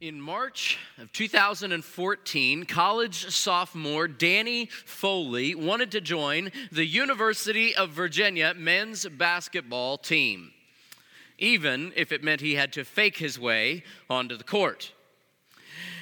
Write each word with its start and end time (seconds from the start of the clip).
In 0.00 0.18
March 0.18 0.78
of 0.96 1.12
2014, 1.12 2.64
college 2.64 3.30
sophomore 3.30 4.08
Danny 4.08 4.64
Foley 4.86 5.54
wanted 5.54 5.90
to 5.90 6.00
join 6.00 6.52
the 6.72 6.86
University 6.86 7.76
of 7.76 7.90
Virginia 7.90 8.54
men's 8.56 9.04
basketball 9.04 9.98
team, 9.98 10.52
even 11.36 11.92
if 11.96 12.12
it 12.12 12.24
meant 12.24 12.40
he 12.40 12.54
had 12.54 12.72
to 12.72 12.84
fake 12.86 13.18
his 13.18 13.38
way 13.38 13.84
onto 14.08 14.38
the 14.38 14.44
court. 14.44 14.92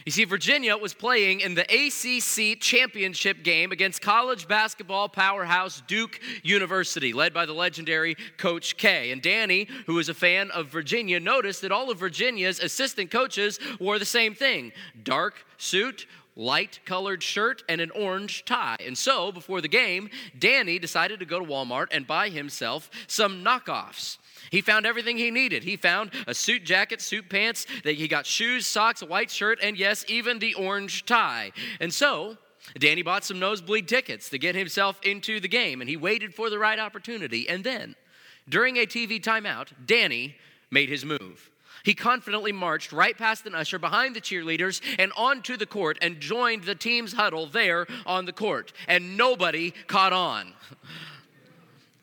You 0.05 0.13
see, 0.13 0.25
Virginia 0.25 0.77
was 0.77 0.95
playing 0.95 1.41
in 1.41 1.55
the 1.55 1.65
ACC 1.65 2.61
championship 2.61 3.43
game 3.43 3.73
against 3.73 4.01
college 4.01 4.49
basketball 4.49 5.09
powerhouse 5.09 5.83
Duke 5.87 6.21
University, 6.43 7.13
led 7.13 7.35
by 7.35 7.47
the 7.47 7.53
legendary 7.53 8.17
Coach 8.37 8.77
K. 8.77 9.11
And 9.11 9.21
Danny, 9.21 9.69
who 9.87 9.95
was 9.95 10.09
a 10.09 10.15
fan 10.15 10.51
of 10.53 10.69
Virginia, 10.69 11.21
noticed 11.21 11.63
that 11.63 11.73
all 11.73 11.91
of 11.91 11.99
Virginia's 11.99 12.61
assistant 12.61 13.11
coaches 13.11 13.59
wore 13.81 13.99
the 13.99 14.05
same 14.05 14.35
thing 14.35 14.73
dark 15.03 15.45
suit, 15.57 16.07
light 16.37 16.81
colored 16.87 17.23
shirt 17.23 17.63
and 17.69 17.81
an 17.81 17.91
orange 17.91 18.45
tie. 18.45 18.77
And 18.81 18.97
so, 18.97 19.33
before 19.33 19.61
the 19.61 19.69
game, 19.69 20.09
Danny 20.39 20.79
decided 20.79 21.19
to 21.21 21.27
go 21.27 21.41
to 21.41 21.45
Walmart 21.45 21.89
and 21.91 22.07
buy 22.07 22.29
himself 22.29 22.91
some 23.07 23.45
knockoffs. 23.45 24.19
He 24.51 24.61
found 24.61 24.87
everything 24.87 25.19
he 25.19 25.31
needed. 25.31 25.65
He 25.65 25.77
found 25.77 26.11
a 26.27 26.35
suit 26.35 26.65
jacket, 26.65 27.01
suit 27.01 27.29
pants, 27.29 27.67
that 27.85 27.97
he 27.97 28.09
got 28.09 28.27
shoes, 28.27 28.67
socks, 28.67 29.03
a 29.03 29.07
white 29.07 29.31
shirt, 29.31 29.59
and 29.63 29.77
yes, 29.77 30.05
even 30.09 30.39
the 30.39 30.55
orange 30.55 31.05
tie. 31.05 31.53
And 31.81 31.93
so, 31.93 32.39
Danny 32.79 33.03
bought 33.03 33.25
some 33.25 33.39
nosebleed 33.39 33.89
tickets 33.89 34.29
to 34.31 34.39
get 34.39 34.55
himself 34.55 35.01
into 35.03 35.41
the 35.41 35.49
game, 35.49 35.81
and 35.81 35.89
he 35.89 35.97
waited 35.97 36.35
for 36.35 36.51
the 36.51 36.59
right 36.59 36.79
opportunity. 36.79 37.49
And 37.49 37.65
then, 37.65 37.95
during 38.49 38.77
a 38.77 38.87
TV 38.87 39.23
timeout, 39.23 39.69
Danny 39.85 40.37
made 40.71 40.89
his 40.89 41.05
move. 41.05 41.51
He 41.85 41.95
confidently 41.95 42.53
marched 42.53 42.93
right 42.93 43.17
past 43.17 43.47
an 43.47 43.55
usher 43.55 43.79
behind 43.79 44.15
the 44.15 44.21
cheerleaders 44.21 44.81
and 44.99 45.13
onto 45.17 45.57
the 45.57 45.67
court 45.67 45.97
and 46.03 46.21
joined 46.21 46.65
the 46.65 46.75
team's 46.75 47.13
huddle 47.13 47.47
there 47.47 47.87
on 48.05 48.25
the 48.25 48.33
court. 48.33 48.73
And 48.89 49.17
nobody 49.17 49.73
caught 49.87 50.13
on. 50.13 50.53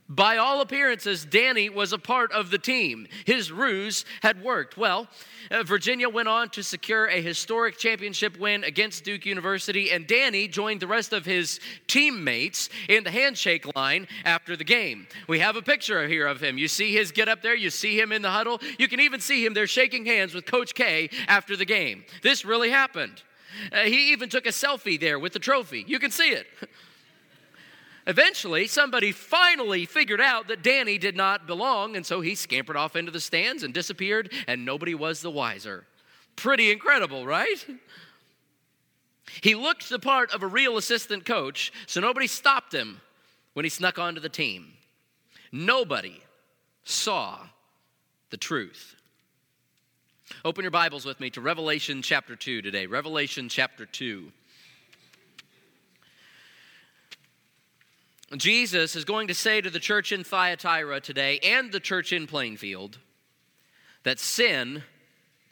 By 0.08 0.38
all 0.38 0.62
appearances, 0.62 1.26
Danny 1.26 1.68
was 1.68 1.92
a 1.92 1.98
part 1.98 2.32
of 2.32 2.52
the 2.52 2.60
team. 2.60 3.08
His 3.26 3.52
ruse 3.52 4.06
had 4.22 4.44
worked. 4.44 4.78
Well, 4.78 5.08
uh, 5.50 5.64
Virginia 5.64 6.08
went 6.08 6.28
on 6.28 6.50
to 6.50 6.62
secure 6.62 7.08
a 7.08 7.20
historic 7.20 7.80
championship 7.80 8.38
win 8.38 8.64
against 8.64 9.04
Duke 9.04 9.26
University, 9.26 9.90
and 9.90 10.06
Danny 10.06 10.48
joined 10.48 10.80
the 10.80 10.88
rest 10.88 11.12
of 11.12 11.26
his 11.26 11.60
teammates 11.88 12.70
in 12.88 13.04
the 13.04 13.10
handshake 13.10 13.76
line 13.76 14.08
after 14.26 14.56
the 14.56 14.64
game. 14.64 15.08
We 15.28 15.40
have 15.40 15.56
a 15.56 15.64
picture 15.64 16.08
here 16.08 16.28
of 16.28 16.40
him. 16.40 16.60
You 16.60 16.68
see 16.68 16.94
his 16.94 17.12
get 17.12 17.28
up 17.28 17.42
there, 17.42 17.56
you 17.56 17.72
see 17.72 18.00
him 18.00 18.12
in 18.12 18.22
the 18.22 18.30
huddle. 18.30 18.62
You 18.78 18.88
can 18.88 19.00
even 19.00 19.20
see 19.20 19.44
him 19.44 19.56
there 19.56 19.66
shaking 19.66 20.06
hands 20.06 20.36
with 20.36 20.46
Coach 20.46 20.76
K 20.76 21.10
after 21.28 21.58
the 21.58 21.66
game. 21.66 22.04
This 22.22 22.46
really 22.46 22.70
happened. 22.70 23.24
Uh, 23.72 23.80
he 23.86 24.12
even 24.12 24.30
took 24.30 24.46
a 24.46 24.50
selfie 24.50 25.00
there 25.00 25.18
with 25.18 25.34
the 25.34 25.40
trophy. 25.40 25.84
You 25.88 25.98
can 25.98 26.12
see 26.12 26.30
it. 26.30 26.46
Eventually, 28.08 28.68
somebody 28.68 29.12
finally 29.12 29.86
figured 29.86 30.22
out 30.22 30.48
that 30.48 30.62
Danny 30.62 30.98
did 30.98 31.16
not 31.16 31.48
belong, 31.48 31.96
and 31.96 32.06
so 32.06 32.22
he 32.22 32.36
scampered 32.36 32.76
off 32.76 32.96
into 32.96 33.12
the 33.12 33.20
stands 33.20 33.64
and 33.64 33.74
disappeared, 33.74 34.32
and 34.48 34.64
nobody 34.64 34.94
was 34.94 35.22
the 35.22 35.32
wiser. 35.32 35.86
Pretty 36.36 36.72
incredible, 36.72 37.26
right? 37.26 37.66
He 39.42 39.56
looked 39.56 39.90
the 39.90 40.00
part 40.00 40.32
of 40.34 40.44
a 40.44 40.48
real 40.48 40.78
assistant 40.78 41.26
coach, 41.26 41.74
so 41.88 42.00
nobody 42.00 42.28
stopped 42.28 42.74
him 42.74 43.02
when 43.54 43.66
he 43.66 43.70
snuck 43.70 43.98
onto 43.98 44.22
the 44.22 44.30
team. 44.30 44.74
Nobody 45.52 46.22
saw 46.84 47.40
the 48.30 48.38
truth. 48.38 48.96
Open 50.44 50.64
your 50.64 50.72
Bibles 50.72 51.06
with 51.06 51.20
me 51.20 51.30
to 51.32 51.42
Revelation 51.42 52.02
chapter 52.02 52.36
2 52.36 52.62
today. 52.62 52.86
Revelation 52.86 53.50
chapter 53.50 53.86
2. 53.86 54.32
Jesus 58.34 58.96
is 58.96 59.06
going 59.06 59.28
to 59.28 59.34
say 59.34 59.62
to 59.62 59.70
the 59.70 59.80
church 59.80 60.12
in 60.12 60.24
Thyatira 60.24 61.00
today 61.00 61.40
and 61.40 61.72
the 61.72 61.80
church 61.80 62.12
in 62.12 62.26
Plainfield 62.28 62.98
that 64.04 64.20
sin 64.20 64.84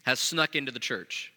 has 0.03 0.19
snuck 0.19 0.55
into 0.55 0.71
the 0.71 0.79
church. 0.79 1.31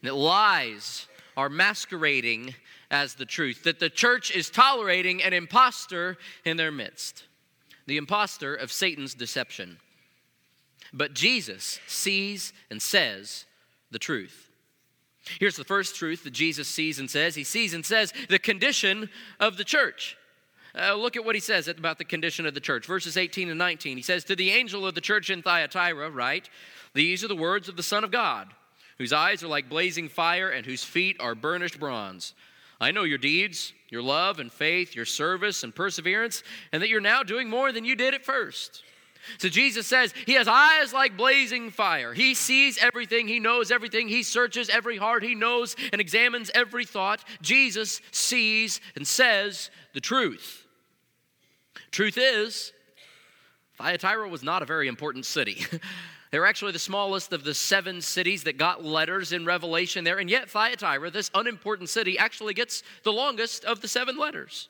And 0.00 0.08
that 0.08 0.14
lies 0.14 1.06
are 1.36 1.48
masquerading 1.48 2.54
as 2.90 3.14
the 3.14 3.24
truth, 3.24 3.62
that 3.64 3.78
the 3.78 3.90
church 3.90 4.34
is 4.34 4.50
tolerating 4.50 5.22
an 5.22 5.32
impostor 5.32 6.16
in 6.44 6.56
their 6.56 6.72
midst, 6.72 7.24
the 7.86 7.96
impostor 7.96 8.54
of 8.54 8.72
Satan's 8.72 9.14
deception. 9.14 9.78
But 10.92 11.14
Jesus 11.14 11.78
sees 11.86 12.52
and 12.70 12.82
says 12.82 13.44
the 13.90 13.98
truth. 13.98 14.50
Here's 15.38 15.56
the 15.56 15.64
first 15.64 15.94
truth 15.94 16.24
that 16.24 16.32
Jesus 16.32 16.66
sees 16.66 16.98
and 16.98 17.08
says 17.08 17.34
He 17.34 17.44
sees 17.44 17.74
and 17.74 17.84
says 17.84 18.12
the 18.28 18.38
condition 18.38 19.08
of 19.38 19.56
the 19.56 19.64
church. 19.64 20.16
Uh, 20.78 20.94
look 20.94 21.16
at 21.16 21.24
what 21.24 21.34
he 21.34 21.40
says 21.40 21.68
about 21.68 21.98
the 21.98 22.04
condition 22.04 22.46
of 22.46 22.54
the 22.54 22.60
church. 22.60 22.86
Verses 22.86 23.16
18 23.16 23.48
and 23.48 23.58
19. 23.58 23.96
He 23.96 24.02
says, 24.02 24.24
To 24.24 24.36
the 24.36 24.50
angel 24.50 24.86
of 24.86 24.94
the 24.94 25.00
church 25.00 25.30
in 25.30 25.42
Thyatira, 25.42 26.10
right? 26.10 26.48
These 26.94 27.24
are 27.24 27.28
the 27.28 27.36
words 27.36 27.68
of 27.68 27.76
the 27.76 27.82
Son 27.82 28.04
of 28.04 28.10
God, 28.10 28.48
whose 28.98 29.12
eyes 29.12 29.42
are 29.42 29.48
like 29.48 29.68
blazing 29.68 30.08
fire 30.08 30.50
and 30.50 30.64
whose 30.64 30.84
feet 30.84 31.16
are 31.20 31.34
burnished 31.34 31.80
bronze. 31.80 32.34
I 32.80 32.92
know 32.92 33.04
your 33.04 33.18
deeds, 33.18 33.72
your 33.90 34.02
love 34.02 34.38
and 34.38 34.50
faith, 34.50 34.94
your 34.94 35.04
service 35.04 35.62
and 35.62 35.74
perseverance, 35.74 36.42
and 36.72 36.82
that 36.82 36.88
you're 36.88 37.00
now 37.00 37.22
doing 37.22 37.50
more 37.50 37.72
than 37.72 37.84
you 37.84 37.94
did 37.94 38.14
at 38.14 38.24
first. 38.24 38.84
So 39.38 39.48
Jesus 39.48 39.86
says 39.86 40.14
he 40.26 40.34
has 40.34 40.48
eyes 40.48 40.92
like 40.92 41.16
blazing 41.16 41.70
fire. 41.70 42.14
He 42.14 42.34
sees 42.34 42.78
everything, 42.78 43.28
he 43.28 43.40
knows 43.40 43.70
everything, 43.70 44.08
he 44.08 44.22
searches 44.22 44.68
every 44.68 44.96
heart, 44.96 45.22
he 45.22 45.34
knows 45.34 45.76
and 45.92 46.00
examines 46.00 46.50
every 46.54 46.84
thought. 46.84 47.24
Jesus 47.42 48.00
sees 48.10 48.80
and 48.96 49.06
says 49.06 49.70
the 49.94 50.00
truth. 50.00 50.66
Truth 51.90 52.18
is, 52.18 52.72
Thyatira 53.78 54.28
was 54.28 54.42
not 54.42 54.62
a 54.62 54.66
very 54.66 54.88
important 54.88 55.24
city. 55.24 55.64
they 56.30 56.38
were 56.38 56.46
actually 56.46 56.72
the 56.72 56.78
smallest 56.78 57.32
of 57.32 57.44
the 57.44 57.54
seven 57.54 58.00
cities 58.00 58.44
that 58.44 58.58
got 58.58 58.84
letters 58.84 59.32
in 59.32 59.44
Revelation 59.44 60.04
there, 60.04 60.18
and 60.18 60.30
yet 60.30 60.50
Thyatira, 60.50 61.10
this 61.10 61.30
unimportant 61.34 61.88
city, 61.88 62.18
actually 62.18 62.54
gets 62.54 62.82
the 63.02 63.12
longest 63.12 63.64
of 63.64 63.80
the 63.80 63.88
seven 63.88 64.18
letters. 64.18 64.68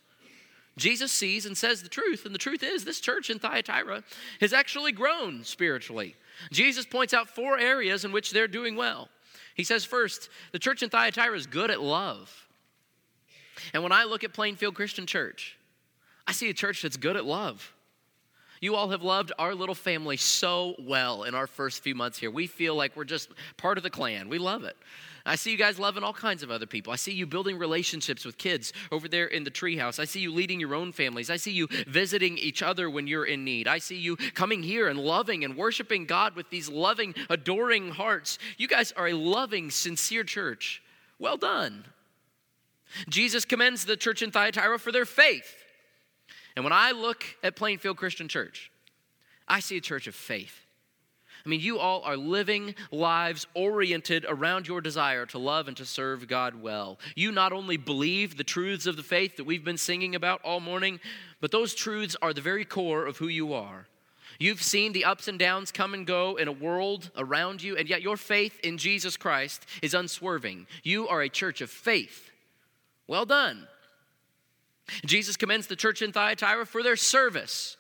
Jesus 0.81 1.13
sees 1.13 1.47
and 1.47 1.57
says 1.57 1.83
the 1.83 1.89
truth, 1.89 2.25
and 2.25 2.35
the 2.35 2.39
truth 2.39 2.63
is, 2.63 2.85
this 2.85 3.01
church 3.01 3.29
in 3.29 3.39
Thyatira 3.39 4.03
has 4.41 4.53
actually 4.53 4.93
grown 4.93 5.45
spiritually. 5.45 6.17
Jesus 6.51 6.87
points 6.87 7.13
out 7.13 7.29
four 7.29 7.59
areas 7.59 8.05
in 8.05 8.13
which 8.13 8.31
they're 8.31 8.49
doing 8.49 8.77
well. 8.77 9.09
He 9.55 9.63
says, 9.63 9.85
first, 9.85 10.31
the 10.53 10.59
church 10.59 10.83
in 10.83 10.89
Thyatira 10.89 11.37
is 11.37 11.47
good 11.47 11.71
at 11.71 11.83
love. 11.83 12.49
And 13.75 13.83
when 13.83 13.93
I 13.93 14.05
look 14.05 14.25
at 14.25 14.33
Plainfield 14.33 14.75
Christian 14.75 15.07
Church, 15.07 15.59
I 16.27 16.33
see 16.33 16.49
a 16.49 16.55
church 16.55 16.83
that's 16.83 16.97
good 16.97 17.17
at 17.17 17.27
love. 17.27 17.75
You 18.61 18.75
all 18.75 18.91
have 18.91 19.03
loved 19.03 19.33
our 19.39 19.55
little 19.55 19.75
family 19.75 20.19
so 20.19 20.75
well 20.79 21.23
in 21.23 21.35
our 21.35 21.47
first 21.47 21.83
few 21.83 21.95
months 21.95 22.19
here. 22.19 22.31
We 22.31 22.47
feel 22.47 22.75
like 22.75 22.95
we're 22.95 23.05
just 23.05 23.31
part 23.57 23.79
of 23.79 23.83
the 23.83 23.91
clan. 23.91 24.29
We 24.29 24.39
love 24.39 24.65
it. 24.65 24.77
I 25.25 25.37
see 25.37 25.51
you 25.51 25.57
guys 25.57 25.79
loving 25.79 26.03
all 26.03 26.13
kinds 26.13 26.43
of 26.43 26.51
other 26.51 26.67
people. 26.67 26.93
I 26.93 26.97
see 26.97 27.13
you 27.13 27.27
building 27.27 27.59
relationships 27.59 28.25
with 28.25 28.37
kids 28.37 28.73
over 28.93 29.09
there 29.09 29.27
in 29.27 29.45
the 29.45 29.51
treehouse. 29.51 29.99
I 29.99 30.05
see 30.05 30.21
you 30.21 30.33
leading 30.33 30.61
your 30.61 30.75
own 30.75 30.93
families. 30.93 31.31
I 31.31 31.37
see 31.37 31.53
you 31.53 31.69
visiting 31.87 32.37
each 32.37 32.63
other 32.63 32.91
when 32.91 33.07
you're 33.07 33.25
in 33.25 33.45
need. 33.45 33.67
I 33.67 33.79
see 33.79 33.97
you 33.97 34.17
coming 34.17 34.63
here 34.63 34.89
and 34.89 34.99
loving 34.99 35.45
and 35.45 35.57
worshiping 35.57 36.05
God 36.05 36.37
with 36.37 36.51
these 36.51 36.69
loving, 36.69 37.15
adoring 37.31 37.91
hearts. 37.91 38.39
You 38.59 38.69
guys 38.69 38.93
are 38.93 39.09
a 39.09 39.15
loving, 39.15 39.71
sincere 39.71 40.25
church. 40.25 40.83
Well 41.19 41.37
done. 41.37 41.85
Jesus 43.09 43.45
commends 43.45 43.85
the 43.85 43.97
church 43.97 44.21
in 44.23 44.31
Thyatira 44.31 44.79
for 44.79 44.93
their 44.93 45.05
faith. 45.05 45.55
And 46.61 46.65
when 46.67 46.75
I 46.75 46.91
look 46.91 47.25
at 47.43 47.57
Plainfield 47.57 47.97
Christian 47.97 48.29
Church, 48.29 48.71
I 49.49 49.61
see 49.61 49.79
a 49.79 49.81
church 49.81 50.07
of 50.07 50.15
faith. 50.15 50.67
I 51.43 51.49
mean, 51.49 51.61
you 51.61 51.79
all 51.79 52.03
are 52.03 52.19
living 52.19 52.75
lives 52.93 53.47
oriented 53.55 54.27
around 54.29 54.69
your 54.69 54.83
desire 54.83 55.25
to 55.25 55.39
love 55.39 55.69
and 55.69 55.77
to 55.79 55.87
serve 55.87 56.29
God 56.29 56.61
well. 56.61 56.99
You 57.15 57.33
not 57.33 57.55
only 57.55 57.79
believe 57.79 58.37
the 58.37 58.45
truths 58.45 58.85
of 58.85 58.99
the 58.99 59.03
faith 59.03 59.39
that 59.39 59.45
we've 59.45 59.65
been 59.65 59.79
singing 59.79 60.15
about 60.15 60.43
all 60.45 60.61
morning, 60.61 61.01
but 61.41 61.51
those 61.51 61.75
truths 61.75 62.15
are 62.21 62.35
the 62.35 62.43
very 62.43 62.67
core 62.67 63.07
of 63.07 63.17
who 63.17 63.29
you 63.29 63.55
are. 63.55 63.87
You've 64.39 64.63
seen 64.63 64.93
the 64.93 65.07
ups 65.07 65.29
and 65.29 65.39
downs 65.39 65.73
come 65.73 65.95
and 65.95 66.07
go 66.07 66.37
in 66.37 66.47
a 66.47 66.53
world 66.53 67.11
around 67.17 67.63
you, 67.63 67.75
and 67.79 67.89
yet 67.89 68.03
your 68.03 68.19
faith 68.19 68.61
in 68.61 68.77
Jesus 68.77 69.17
Christ 69.17 69.65
is 69.81 69.95
unswerving. 69.95 70.67
You 70.83 71.09
are 71.09 71.23
a 71.23 71.31
church 71.31 71.63
of 71.63 71.71
faith. 71.71 72.31
Well 73.07 73.25
done. 73.25 73.67
Jesus 75.05 75.37
commends 75.37 75.67
the 75.67 75.77
church 75.77 76.03
in 76.03 76.13
Thyatira 76.13 76.67
for 76.67 76.83
their 76.83 76.97
service. 76.97 77.77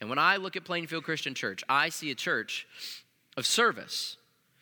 And 0.00 0.08
when 0.08 0.18
I 0.18 0.36
look 0.36 0.56
at 0.56 0.64
Plainfield 0.64 1.04
Christian 1.04 1.34
Church, 1.34 1.64
I 1.68 1.88
see 1.88 2.10
a 2.10 2.14
church 2.14 2.66
of 3.36 3.46
service. 3.46 4.16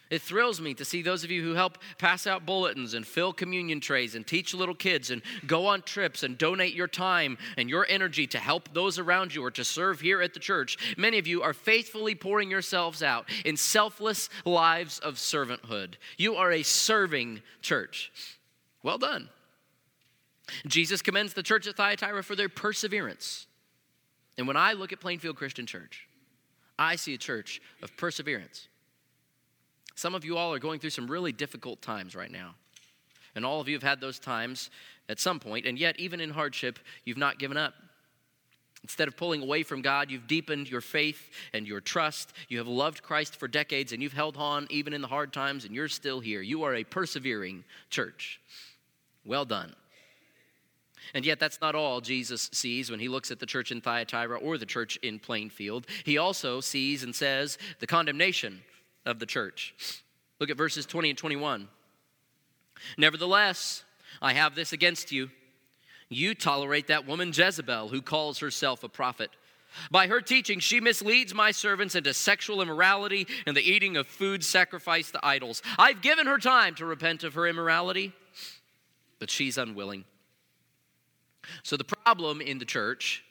It 0.09 0.23
thrills 0.23 0.61
me 0.61 0.73
to 0.75 0.85
see 0.85 1.03
those 1.03 1.25
of 1.25 1.33
you 1.33 1.43
who 1.43 1.55
help 1.55 1.79
pass 1.99 2.29
out 2.29 2.47
bulletins 2.47 2.95
and 2.95 3.05
fill 3.05 3.33
communion 3.33 3.81
trays 3.81 4.15
and 4.15 4.25
teach 4.25 4.55
little 4.55 4.75
kids 4.75 5.11
and 5.11 5.21
go 5.47 5.67
on 5.67 5.83
trips 5.83 6.23
and 6.23 6.39
donate 6.39 6.75
your 6.75 6.87
time 6.87 7.37
and 7.57 7.69
your 7.69 7.87
energy 7.89 8.27
to 8.29 8.39
help 8.39 8.73
those 8.73 9.01
around 9.01 9.35
you 9.35 9.45
or 9.45 9.51
to 9.51 9.65
serve 9.65 10.01
here 10.01 10.23
at 10.23 10.33
the 10.33 10.41
church. 10.41 10.97
Many 10.97 11.19
of 11.19 11.27
you 11.27 11.43
are 11.43 11.53
faithfully 11.53 12.15
pouring 12.15 12.51
yourselves 12.51 13.03
out 13.03 13.29
in 13.45 13.57
selfless 13.57 14.29
lives 14.45 15.01
of 15.01 15.15
servanthood. 15.15 15.95
You 16.17 16.37
are 16.37 16.53
a 16.53 16.63
serving 16.63 17.43
church. 17.61 18.13
Well 18.85 18.99
done. 18.99 19.29
Jesus 20.67 21.03
commends 21.03 21.35
the 21.35 21.43
church 21.43 21.67
at 21.67 21.77
Thyatira 21.77 22.23
for 22.23 22.37
their 22.37 22.49
perseverance. 22.49 23.47
And 24.39 24.47
when 24.47 24.57
I 24.57 24.75
look 24.75 24.93
at 24.93 25.01
Plainfield 25.01 25.37
Christian 25.37 25.67
Church, 25.67 26.07
I 26.79 26.97
see 26.97 27.15
a 27.15 27.19
church 27.19 27.61
of 27.83 27.97
perseverance. 27.97 28.69
Some 29.95 30.15
of 30.15 30.25
you 30.25 30.37
all 30.37 30.53
are 30.53 30.59
going 30.59 30.79
through 30.79 30.91
some 30.91 31.11
really 31.11 31.33
difficult 31.33 31.81
times 31.81 32.15
right 32.15 32.31
now. 32.31 32.55
And 33.35 33.45
all 33.45 33.61
of 33.61 33.69
you 33.69 33.75
have 33.75 33.83
had 33.83 34.01
those 34.01 34.19
times 34.19 34.71
at 35.09 35.19
some 35.19 35.41
point, 35.41 35.67
and 35.67 35.79
yet, 35.79 35.99
even 35.99 36.21
in 36.21 36.31
hardship, 36.31 36.79
you've 37.05 37.17
not 37.17 37.39
given 37.39 37.57
up. 37.57 37.75
Instead 38.83 39.09
of 39.09 39.17
pulling 39.17 39.43
away 39.43 39.63
from 39.63 39.83
God, 39.83 40.11
you've 40.11 40.27
deepened 40.27 40.71
your 40.71 40.81
faith 40.81 41.31
and 41.53 41.67
your 41.67 41.81
trust. 41.81 42.33
You 42.49 42.59
have 42.59 42.69
loved 42.69 43.03
Christ 43.03 43.37
for 43.37 43.49
decades, 43.49 43.93
and 43.93 44.03
you've 44.03 44.13
held 44.13 44.37
on 44.37 44.67
even 44.71 44.93
in 44.93 45.01
the 45.01 45.09
hard 45.09 45.33
times, 45.33 45.65
and 45.65 45.75
you're 45.75 45.89
still 45.89 46.21
here. 46.21 46.41
You 46.41 46.63
are 46.63 46.75
a 46.75 46.85
persevering 46.85 47.65
church. 47.91 48.41
Well 49.25 49.45
done. 49.45 49.75
And 51.15 51.25
yet, 51.25 51.39
that's 51.39 51.61
not 51.61 51.75
all 51.75 52.01
Jesus 52.01 52.51
sees 52.53 52.91
when 52.91 53.01
he 53.01 53.09
looks 53.09 53.31
at 53.31 53.39
the 53.39 53.47
church 53.47 53.71
in 53.71 53.81
Thyatira 53.81 54.39
or 54.39 54.59
the 54.59 54.67
church 54.67 54.97
in 55.03 55.19
Plainfield. 55.19 55.87
He 56.05 56.19
also 56.19 56.61
sees 56.61 57.03
and 57.03 57.15
says 57.15 57.59
the 57.79 57.87
condemnation 57.87 58.63
of 59.05 59.19
the 59.19 59.27
church. 59.27 59.75
Look 60.41 60.51
at 60.51 60.57
verses 60.57 60.87
20 60.87 61.11
and 61.11 61.19
21. 61.19 61.69
Nevertheless, 62.99 63.85
I 64.21 64.35
have 64.35 64.55
this 64.55 64.73
against 64.73 65.13
you. 65.13 65.31
You 66.09 66.35
tolerate 66.35 66.89
that 66.89 67.07
woman 67.07 67.33
Jezebel, 67.35 67.89
who 67.89 68.03
calls 68.03 68.39
herself 68.39 68.85
a 68.85 68.89
prophet. 68.89 69.31
By 69.91 70.07
her 70.07 70.21
teaching, 70.21 70.61
she 70.61 70.81
misleads 70.81 71.35
my 71.35 71.51
servants 71.51 71.95
into 71.95 72.15
sexual 72.15 72.63
immorality 72.63 73.27
and 73.47 73.57
the 73.57 73.69
eating 73.69 73.97
of 73.97 74.07
food 74.07 74.45
sacrificed 74.45 75.15
to 75.15 75.27
idols. 75.27 75.63
I've 75.79 76.03
given 76.03 76.27
her 76.27 76.39
time 76.39 76.75
to 76.77 76.87
repent 76.87 77.25
of 77.25 77.35
her 77.35 77.47
immorality, 77.47 78.13
but 79.19 79.31
she's 79.31 79.59
unwilling. 79.59 80.05
So, 81.63 81.77
the 81.77 81.85
problem 81.85 82.41
in 82.41 82.59
the 82.59 82.65
church 82.65 83.25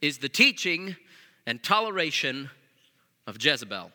is 0.00 0.18
the 0.18 0.28
teaching 0.28 0.96
and 1.46 1.62
toleration 1.62 2.50
of 3.26 3.42
Jezebel. 3.42 3.90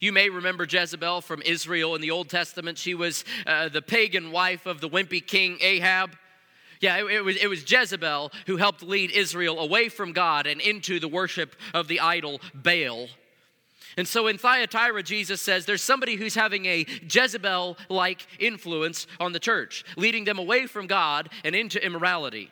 You 0.00 0.12
may 0.12 0.28
remember 0.28 0.66
Jezebel 0.68 1.20
from 1.20 1.42
Israel 1.42 1.94
in 1.94 2.00
the 2.00 2.10
Old 2.10 2.28
Testament. 2.28 2.78
She 2.78 2.94
was 2.94 3.24
uh, 3.46 3.68
the 3.68 3.82
pagan 3.82 4.32
wife 4.32 4.66
of 4.66 4.80
the 4.80 4.88
wimpy 4.88 5.24
king 5.24 5.58
Ahab. 5.60 6.16
Yeah, 6.80 6.98
it, 6.98 7.06
it, 7.06 7.24
was, 7.24 7.36
it 7.36 7.46
was 7.46 7.70
Jezebel 7.70 8.32
who 8.46 8.56
helped 8.56 8.82
lead 8.82 9.10
Israel 9.10 9.58
away 9.58 9.88
from 9.88 10.12
God 10.12 10.46
and 10.46 10.60
into 10.60 11.00
the 11.00 11.08
worship 11.08 11.56
of 11.72 11.88
the 11.88 12.00
idol 12.00 12.40
Baal. 12.54 13.08
And 13.96 14.06
so 14.06 14.26
in 14.26 14.36
Thyatira, 14.36 15.02
Jesus 15.02 15.40
says 15.40 15.64
there's 15.64 15.82
somebody 15.82 16.16
who's 16.16 16.34
having 16.34 16.66
a 16.66 16.86
Jezebel 17.10 17.78
like 17.88 18.26
influence 18.38 19.06
on 19.18 19.32
the 19.32 19.38
church, 19.38 19.84
leading 19.96 20.24
them 20.24 20.38
away 20.38 20.66
from 20.66 20.86
God 20.86 21.30
and 21.44 21.54
into 21.54 21.84
immorality. 21.84 22.50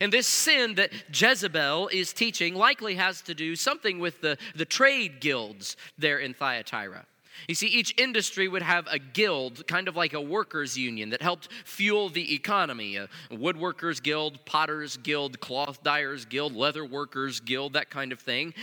And 0.00 0.12
this 0.12 0.26
sin 0.26 0.76
that 0.76 0.90
Jezebel 1.12 1.88
is 1.88 2.14
teaching 2.14 2.54
likely 2.54 2.94
has 2.94 3.20
to 3.22 3.34
do 3.34 3.54
something 3.54 3.98
with 3.98 4.22
the, 4.22 4.38
the 4.54 4.64
trade 4.64 5.20
guilds 5.20 5.76
there 5.98 6.18
in 6.18 6.32
Thyatira. 6.32 7.04
You 7.48 7.54
see, 7.54 7.66
each 7.66 7.94
industry 7.98 8.48
would 8.48 8.62
have 8.62 8.86
a 8.86 8.98
guild, 8.98 9.66
kind 9.66 9.88
of 9.88 9.96
like 9.96 10.12
a 10.12 10.20
workers' 10.20 10.76
union, 10.76 11.10
that 11.10 11.22
helped 11.22 11.48
fuel 11.64 12.08
the 12.08 12.34
economy. 12.34 12.96
A 12.96 13.08
woodworkers' 13.30 14.02
guild, 14.02 14.44
potters' 14.44 14.96
guild, 14.96 15.40
cloth 15.40 15.82
dyers' 15.82 16.24
guild, 16.24 16.54
leather 16.54 16.84
workers' 16.84 17.40
guild, 17.40 17.72
that 17.72 17.90
kind 17.90 18.12
of 18.12 18.20
thing. 18.20 18.54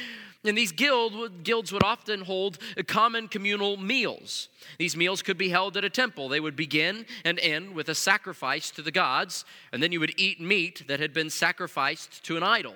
And 0.45 0.57
these 0.57 0.71
guild, 0.71 1.43
guilds 1.43 1.73
would 1.73 1.83
often 1.83 2.21
hold 2.21 2.59
common 2.87 3.27
communal 3.27 3.75
meals. 3.75 4.47
These 4.77 4.95
meals 4.95 5.21
could 5.21 5.37
be 5.37 5.49
held 5.49 5.75
at 5.75 5.83
a 5.83 5.89
temple. 5.89 6.29
They 6.29 6.39
would 6.39 6.55
begin 6.55 7.05
and 7.25 7.37
end 7.39 7.75
with 7.75 7.89
a 7.89 7.95
sacrifice 7.95 8.71
to 8.71 8.81
the 8.81 8.91
gods, 8.91 9.43
and 9.73 9.83
then 9.83 9.91
you 9.91 9.99
would 9.99 10.13
eat 10.17 10.39
meat 10.39 10.85
that 10.87 11.01
had 11.01 11.13
been 11.13 11.29
sacrificed 11.29 12.23
to 12.23 12.37
an 12.37 12.43
idol. 12.43 12.75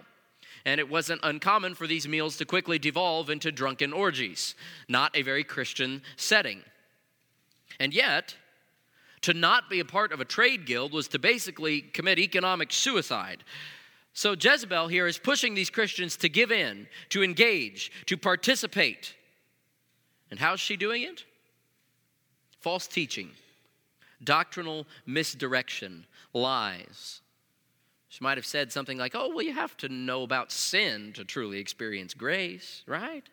And 0.66 0.80
it 0.80 0.90
wasn't 0.90 1.22
uncommon 1.24 1.76
for 1.76 1.88
these 1.88 2.08
meals 2.08 2.38
to 2.38 2.46
quickly 2.46 2.80
devolve 2.80 3.30
into 3.30 3.52
drunken 3.52 3.92
orgies. 3.92 4.56
Not 4.88 5.16
a 5.16 5.22
very 5.22 5.44
Christian 5.44 6.02
setting. 6.16 6.62
And 7.80 7.94
yet, 7.94 8.36
to 9.22 9.34
not 9.34 9.70
be 9.70 9.80
a 9.80 9.86
part 9.86 10.12
of 10.12 10.22
a 10.22 10.26
trade 10.26 10.66
guild 10.66 10.94
was 10.94 11.08
to 11.10 11.20
basically 11.20 11.82
commit 11.82 12.20
economic 12.20 12.72
suicide. 12.72 13.44
So 14.14 14.36
Jezebel 14.40 14.90
here 14.90 15.08
is 15.08 15.18
pushing 15.18 15.56
these 15.56 15.70
Christians 15.70 16.18
to 16.18 16.30
give 16.30 16.52
in, 16.52 16.88
to 17.10 17.24
engage, 17.24 17.92
to 18.06 18.16
participate. 18.16 19.16
And 20.30 20.40
how's 20.40 20.60
she 20.60 20.78
doing 20.78 21.04
it? 21.04 21.26
False 22.60 22.88
teaching, 22.88 23.32
doctrinal 24.24 24.88
misdirection, 25.06 26.06
lies. 26.34 27.22
She 28.14 28.24
might 28.24 28.38
have 28.38 28.46
said 28.46 28.72
something 28.72 29.00
like, 29.00 29.16
Oh, 29.16 29.30
well, 29.30 29.42
you 29.42 29.54
have 29.54 29.76
to 29.78 29.90
know 29.90 30.22
about 30.22 30.52
sin 30.52 31.14
to 31.14 31.26
truly 31.26 31.58
experience 31.58 32.14
grace, 32.14 32.84
right? 32.86 33.24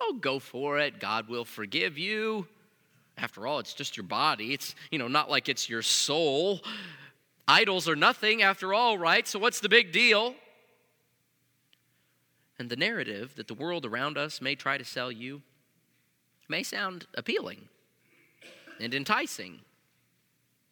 Oh, 0.00 0.12
go 0.12 0.38
for 0.38 0.78
it. 0.78 1.00
God 1.00 1.28
will 1.28 1.44
forgive 1.44 1.98
you. 1.98 2.46
After 3.18 3.48
all, 3.48 3.58
it's 3.58 3.74
just 3.74 3.96
your 3.96 4.06
body. 4.06 4.54
It's, 4.54 4.76
you 4.92 5.00
know, 5.00 5.08
not 5.08 5.28
like 5.28 5.48
it's 5.48 5.68
your 5.68 5.82
soul. 5.82 6.60
Idols 7.48 7.88
are 7.88 7.96
nothing 7.96 8.42
after 8.42 8.72
all, 8.72 8.96
right? 8.96 9.26
So 9.26 9.40
what's 9.40 9.58
the 9.58 9.68
big 9.68 9.90
deal? 9.90 10.36
And 12.60 12.70
the 12.70 12.76
narrative 12.76 13.34
that 13.34 13.48
the 13.48 13.54
world 13.54 13.84
around 13.84 14.16
us 14.16 14.40
may 14.40 14.54
try 14.54 14.78
to 14.78 14.84
sell 14.84 15.10
you 15.10 15.42
may 16.48 16.62
sound 16.62 17.08
appealing 17.14 17.68
and 18.78 18.94
enticing 18.94 19.62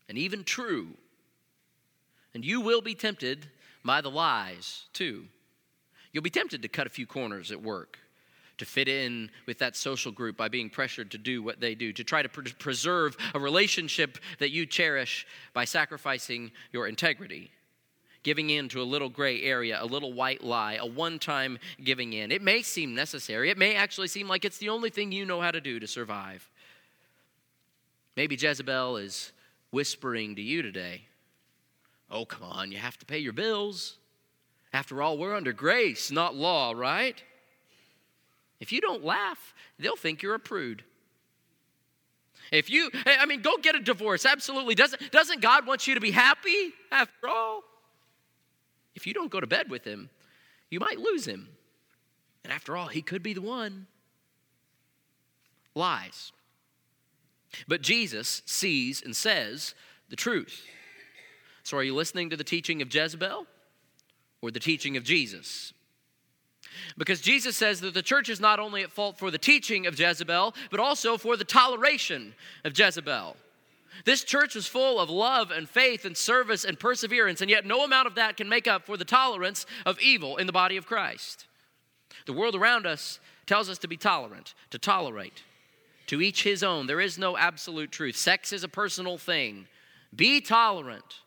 and 0.08 0.16
even 0.16 0.44
true. 0.44 0.90
And 2.34 2.44
you 2.44 2.60
will 2.60 2.82
be 2.82 2.94
tempted 2.94 3.46
by 3.84 4.00
the 4.00 4.10
lies 4.10 4.84
too. 4.92 5.24
You'll 6.12 6.22
be 6.22 6.30
tempted 6.30 6.62
to 6.62 6.68
cut 6.68 6.86
a 6.86 6.90
few 6.90 7.06
corners 7.06 7.50
at 7.50 7.62
work 7.62 7.98
to 8.58 8.64
fit 8.64 8.88
in 8.88 9.30
with 9.46 9.58
that 9.58 9.76
social 9.76 10.12
group 10.12 10.36
by 10.36 10.48
being 10.48 10.68
pressured 10.68 11.12
to 11.12 11.18
do 11.18 11.42
what 11.42 11.60
they 11.60 11.74
do, 11.74 11.92
to 11.92 12.04
try 12.04 12.22
to 12.22 12.28
pre- 12.28 12.52
preserve 12.52 13.16
a 13.34 13.38
relationship 13.38 14.18
that 14.40 14.50
you 14.50 14.66
cherish 14.66 15.26
by 15.54 15.64
sacrificing 15.64 16.50
your 16.72 16.88
integrity. 16.88 17.50
Giving 18.24 18.50
in 18.50 18.68
to 18.70 18.82
a 18.82 18.84
little 18.84 19.08
gray 19.08 19.42
area, 19.42 19.78
a 19.80 19.86
little 19.86 20.12
white 20.12 20.42
lie, 20.42 20.74
a 20.74 20.84
one 20.84 21.20
time 21.20 21.58
giving 21.82 22.12
in. 22.12 22.32
It 22.32 22.42
may 22.42 22.62
seem 22.62 22.94
necessary. 22.94 23.48
It 23.48 23.56
may 23.56 23.76
actually 23.76 24.08
seem 24.08 24.28
like 24.28 24.44
it's 24.44 24.58
the 24.58 24.68
only 24.70 24.90
thing 24.90 25.12
you 25.12 25.24
know 25.24 25.40
how 25.40 25.52
to 25.52 25.60
do 25.60 25.78
to 25.78 25.86
survive. 25.86 26.48
Maybe 28.16 28.34
Jezebel 28.34 28.96
is 28.96 29.32
whispering 29.70 30.34
to 30.34 30.42
you 30.42 30.62
today 30.62 31.02
Oh, 32.10 32.24
come 32.24 32.42
on, 32.42 32.72
you 32.72 32.78
have 32.78 32.98
to 32.98 33.06
pay 33.06 33.18
your 33.18 33.32
bills. 33.32 33.98
After 34.72 35.02
all, 35.02 35.18
we're 35.18 35.34
under 35.34 35.52
grace, 35.52 36.10
not 36.10 36.34
law, 36.34 36.72
right? 36.72 37.22
If 38.60 38.72
you 38.72 38.80
don't 38.80 39.04
laugh, 39.04 39.54
they'll 39.78 39.96
think 39.96 40.22
you're 40.22 40.34
a 40.34 40.40
prude. 40.40 40.84
If 42.50 42.70
you, 42.70 42.90
I 43.06 43.26
mean, 43.26 43.42
go 43.42 43.56
get 43.58 43.74
a 43.74 43.80
divorce. 43.80 44.24
Absolutely. 44.24 44.74
Doesn't, 44.74 45.10
doesn't 45.10 45.42
God 45.42 45.66
want 45.66 45.86
you 45.86 45.94
to 45.94 46.00
be 46.00 46.10
happy 46.10 46.72
after 46.90 47.28
all? 47.28 47.62
If 48.94 49.06
you 49.06 49.14
don't 49.14 49.30
go 49.30 49.40
to 49.40 49.46
bed 49.46 49.70
with 49.70 49.84
him, 49.84 50.10
you 50.70 50.80
might 50.80 50.98
lose 50.98 51.26
him. 51.26 51.48
And 52.44 52.52
after 52.52 52.76
all, 52.76 52.88
he 52.88 53.02
could 53.02 53.22
be 53.22 53.34
the 53.34 53.42
one. 53.42 53.86
Lies. 55.74 56.32
But 57.66 57.82
Jesus 57.82 58.42
sees 58.46 59.02
and 59.02 59.14
says 59.14 59.74
the 60.08 60.16
truth. 60.16 60.64
So 61.68 61.76
are 61.76 61.82
you 61.82 61.94
listening 61.94 62.30
to 62.30 62.36
the 62.36 62.44
teaching 62.44 62.80
of 62.80 62.94
Jezebel 62.94 63.44
or 64.40 64.50
the 64.50 64.58
teaching 64.58 64.96
of 64.96 65.04
Jesus? 65.04 65.74
Because 66.96 67.20
Jesus 67.20 67.58
says 67.58 67.82
that 67.82 67.92
the 67.92 68.00
church 68.00 68.30
is 68.30 68.40
not 68.40 68.58
only 68.58 68.82
at 68.82 68.90
fault 68.90 69.18
for 69.18 69.30
the 69.30 69.36
teaching 69.36 69.86
of 69.86 69.98
Jezebel, 69.98 70.54
but 70.70 70.80
also 70.80 71.18
for 71.18 71.36
the 71.36 71.44
toleration 71.44 72.32
of 72.64 72.78
Jezebel. 72.78 73.36
This 74.06 74.24
church 74.24 74.54
was 74.54 74.66
full 74.66 74.98
of 74.98 75.10
love 75.10 75.50
and 75.50 75.68
faith 75.68 76.06
and 76.06 76.16
service 76.16 76.64
and 76.64 76.80
perseverance, 76.80 77.42
and 77.42 77.50
yet 77.50 77.66
no 77.66 77.84
amount 77.84 78.06
of 78.06 78.14
that 78.14 78.38
can 78.38 78.48
make 78.48 78.66
up 78.66 78.86
for 78.86 78.96
the 78.96 79.04
tolerance 79.04 79.66
of 79.84 80.00
evil 80.00 80.38
in 80.38 80.46
the 80.46 80.54
body 80.54 80.78
of 80.78 80.86
Christ. 80.86 81.44
The 82.24 82.32
world 82.32 82.54
around 82.54 82.86
us 82.86 83.20
tells 83.44 83.68
us 83.68 83.76
to 83.80 83.88
be 83.88 83.98
tolerant, 83.98 84.54
to 84.70 84.78
tolerate, 84.78 85.42
to 86.06 86.22
each 86.22 86.44
his 86.44 86.62
own. 86.62 86.86
There 86.86 86.98
is 86.98 87.18
no 87.18 87.36
absolute 87.36 87.92
truth. 87.92 88.16
Sex 88.16 88.54
is 88.54 88.64
a 88.64 88.68
personal 88.68 89.18
thing. 89.18 89.66
Be 90.16 90.40
tolerant. 90.40 91.18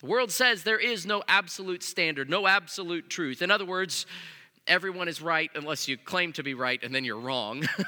The 0.00 0.06
world 0.06 0.30
says 0.30 0.62
there 0.62 0.78
is 0.78 1.06
no 1.06 1.22
absolute 1.26 1.82
standard, 1.82 2.30
no 2.30 2.46
absolute 2.46 3.10
truth. 3.10 3.42
In 3.42 3.50
other 3.50 3.64
words, 3.64 4.06
everyone 4.66 5.08
is 5.08 5.20
right 5.20 5.50
unless 5.54 5.88
you 5.88 5.96
claim 5.96 6.32
to 6.34 6.42
be 6.42 6.54
right 6.54 6.82
and 6.82 6.94
then 6.94 7.04
you're 7.04 7.18
wrong. 7.18 7.68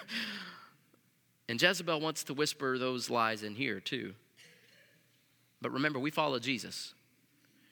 And 1.51 1.61
Jezebel 1.61 2.01
wants 2.01 2.23
to 2.25 2.33
whisper 2.33 2.79
those 2.79 3.11
lies 3.11 3.43
in 3.43 3.57
here 3.57 3.81
too. 3.81 4.15
But 5.61 5.73
remember, 5.73 5.99
we 5.99 6.13
follow 6.13 6.39
Jesus, 6.39 6.95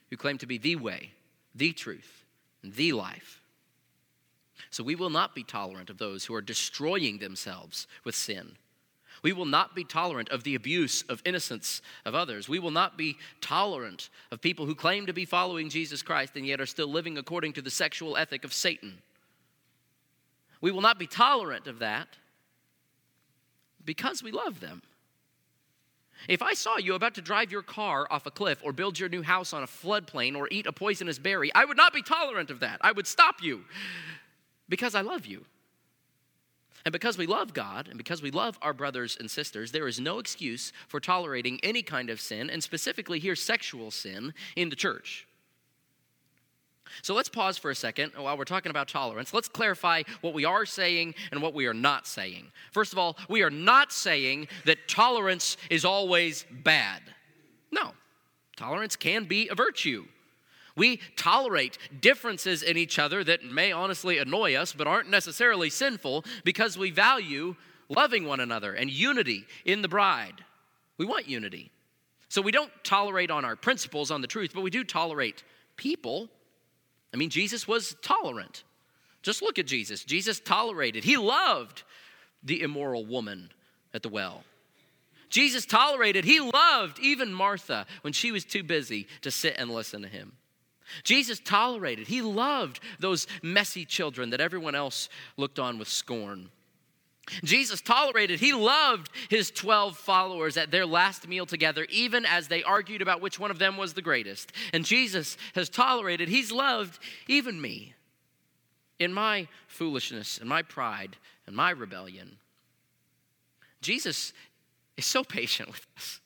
who 0.09 0.17
claimed 0.17 0.41
to 0.41 0.45
be 0.45 0.57
the 0.57 0.75
way, 0.75 1.13
the 1.55 1.71
truth, 1.71 2.25
and 2.61 2.73
the 2.73 2.91
life. 2.91 3.41
So 4.69 4.83
we 4.83 4.95
will 4.95 5.09
not 5.09 5.33
be 5.33 5.45
tolerant 5.45 5.89
of 5.89 5.97
those 5.97 6.25
who 6.25 6.35
are 6.35 6.41
destroying 6.41 7.19
themselves 7.19 7.87
with 8.03 8.15
sin. 8.15 8.57
We 9.23 9.33
will 9.33 9.45
not 9.45 9.75
be 9.75 9.83
tolerant 9.83 10.29
of 10.29 10.43
the 10.43 10.55
abuse 10.55 11.03
of 11.03 11.21
innocence 11.25 11.81
of 12.05 12.15
others. 12.15 12.47
We 12.47 12.59
will 12.59 12.71
not 12.71 12.97
be 12.97 13.17
tolerant 13.41 14.09
of 14.31 14.41
people 14.41 14.65
who 14.65 14.75
claim 14.75 15.05
to 15.05 15.13
be 15.13 15.25
following 15.25 15.69
Jesus 15.69 16.01
Christ 16.01 16.35
and 16.35 16.45
yet 16.45 16.61
are 16.61 16.65
still 16.65 16.87
living 16.87 17.17
according 17.17 17.53
to 17.53 17.61
the 17.61 17.69
sexual 17.69 18.17
ethic 18.17 18.43
of 18.43 18.53
Satan. 18.53 18.99
We 20.61 20.71
will 20.71 20.81
not 20.81 20.99
be 20.99 21.07
tolerant 21.07 21.67
of 21.67 21.79
that 21.79 22.07
because 23.83 24.21
we 24.21 24.31
love 24.31 24.59
them. 24.59 24.81
If 26.27 26.41
I 26.41 26.53
saw 26.53 26.77
you 26.77 26.95
about 26.95 27.15
to 27.15 27.21
drive 27.21 27.51
your 27.51 27.61
car 27.61 28.05
off 28.11 28.25
a 28.25 28.31
cliff 28.31 28.59
or 28.63 28.73
build 28.73 28.99
your 28.99 29.07
new 29.07 29.21
house 29.21 29.53
on 29.53 29.63
a 29.63 29.67
floodplain 29.67 30.35
or 30.35 30.49
eat 30.51 30.67
a 30.67 30.73
poisonous 30.73 31.17
berry, 31.17 31.49
I 31.55 31.63
would 31.63 31.77
not 31.77 31.93
be 31.93 32.01
tolerant 32.01 32.51
of 32.51 32.59
that. 32.59 32.79
I 32.81 32.91
would 32.91 33.07
stop 33.07 33.41
you 33.41 33.63
because 34.67 34.95
I 34.95 35.01
love 35.01 35.25
you. 35.25 35.45
And 36.85 36.91
because 36.91 37.17
we 37.17 37.27
love 37.27 37.53
God 37.53 37.87
and 37.87 37.97
because 37.97 38.21
we 38.21 38.31
love 38.31 38.57
our 38.61 38.73
brothers 38.73 39.17
and 39.19 39.29
sisters, 39.29 39.71
there 39.71 39.87
is 39.87 39.99
no 39.99 40.19
excuse 40.19 40.71
for 40.87 40.99
tolerating 40.99 41.59
any 41.61 41.81
kind 41.81 42.09
of 42.09 42.21
sin, 42.21 42.49
and 42.49 42.63
specifically 42.63 43.19
here, 43.19 43.35
sexual 43.35 43.91
sin, 43.91 44.33
in 44.55 44.69
the 44.69 44.75
church. 44.75 45.27
So 47.01 47.13
let's 47.13 47.29
pause 47.29 47.57
for 47.57 47.71
a 47.71 47.75
second 47.75 48.13
while 48.15 48.37
we're 48.37 48.45
talking 48.45 48.69
about 48.71 48.87
tolerance. 48.87 49.33
Let's 49.33 49.47
clarify 49.47 50.03
what 50.21 50.33
we 50.33 50.45
are 50.45 50.65
saying 50.65 51.15
and 51.31 51.41
what 51.41 51.53
we 51.53 51.67
are 51.67 51.73
not 51.73 52.07
saying. 52.07 52.51
First 52.71 52.93
of 52.93 52.99
all, 52.99 53.17
we 53.29 53.43
are 53.43 53.51
not 53.51 53.91
saying 53.91 54.47
that 54.65 54.87
tolerance 54.87 55.57
is 55.69 55.85
always 55.85 56.45
bad. 56.63 57.01
No, 57.71 57.91
tolerance 58.55 58.95
can 58.95 59.25
be 59.25 59.49
a 59.49 59.55
virtue. 59.55 60.05
We 60.79 60.99
tolerate 61.15 61.77
differences 62.01 62.63
in 62.63 62.75
each 62.75 62.97
other 62.97 63.23
that 63.23 63.43
may 63.43 63.71
honestly 63.71 64.17
annoy 64.17 64.55
us 64.55 64.73
but 64.73 64.87
aren't 64.87 65.11
necessarily 65.11 65.69
sinful 65.69 66.25
because 66.43 66.75
we 66.75 66.89
value 66.89 67.55
loving 67.87 68.25
one 68.25 68.39
another 68.39 68.73
and 68.73 68.89
unity 68.89 69.45
in 69.63 69.83
the 69.83 69.87
bride. 69.87 70.43
We 70.97 71.05
want 71.05 71.29
unity. 71.29 71.69
So 72.29 72.41
we 72.41 72.51
don't 72.51 72.71
tolerate 72.83 73.29
on 73.29 73.45
our 73.45 73.55
principles, 73.55 74.09
on 74.09 74.21
the 74.21 74.27
truth, 74.27 74.51
but 74.55 74.61
we 74.61 74.71
do 74.71 74.83
tolerate 74.83 75.43
people 75.75 76.29
I 77.13 77.17
mean, 77.17 77.29
Jesus 77.29 77.67
was 77.67 77.95
tolerant. 78.01 78.63
Just 79.21 79.41
look 79.41 79.59
at 79.59 79.65
Jesus. 79.65 80.03
Jesus 80.03 80.39
tolerated, 80.39 81.03
he 81.03 81.17
loved 81.17 81.83
the 82.43 82.61
immoral 82.61 83.05
woman 83.05 83.51
at 83.93 84.03
the 84.03 84.09
well. 84.09 84.43
Jesus 85.29 85.65
tolerated, 85.65 86.25
he 86.25 86.39
loved 86.39 86.99
even 86.99 87.31
Martha 87.33 87.85
when 88.01 88.13
she 88.13 88.31
was 88.31 88.45
too 88.45 88.63
busy 88.63 89.07
to 89.21 89.29
sit 89.29 89.55
and 89.57 89.69
listen 89.69 90.01
to 90.01 90.07
him. 90.07 90.33
Jesus 91.03 91.39
tolerated, 91.39 92.07
he 92.07 92.21
loved 92.21 92.79
those 92.99 93.27
messy 93.41 93.85
children 93.85 94.29
that 94.31 94.41
everyone 94.41 94.75
else 94.75 95.09
looked 95.37 95.59
on 95.59 95.77
with 95.77 95.87
scorn. 95.87 96.49
Jesus 97.43 97.81
tolerated, 97.81 98.39
he 98.39 98.53
loved 98.53 99.09
his 99.29 99.51
12 99.51 99.97
followers 99.97 100.57
at 100.57 100.71
their 100.71 100.85
last 100.85 101.27
meal 101.27 101.45
together, 101.45 101.85
even 101.89 102.25
as 102.25 102.47
they 102.47 102.63
argued 102.63 103.01
about 103.01 103.21
which 103.21 103.39
one 103.39 103.51
of 103.51 103.59
them 103.59 103.77
was 103.77 103.93
the 103.93 104.01
greatest. 104.01 104.51
And 104.73 104.83
Jesus 104.83 105.37
has 105.53 105.69
tolerated, 105.69 106.29
he's 106.29 106.51
loved 106.51 106.99
even 107.27 107.61
me 107.61 107.93
in 108.97 109.13
my 109.13 109.47
foolishness 109.67 110.39
and 110.39 110.49
my 110.49 110.61
pride 110.61 111.17
and 111.45 111.55
my 111.55 111.71
rebellion. 111.71 112.37
Jesus 113.81 114.33
is 114.97 115.05
so 115.05 115.23
patient 115.23 115.69
with 115.69 115.85
us, 115.97 116.19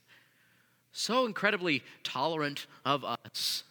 so 0.92 1.26
incredibly 1.26 1.84
tolerant 2.04 2.66
of 2.86 3.04
us. 3.04 3.64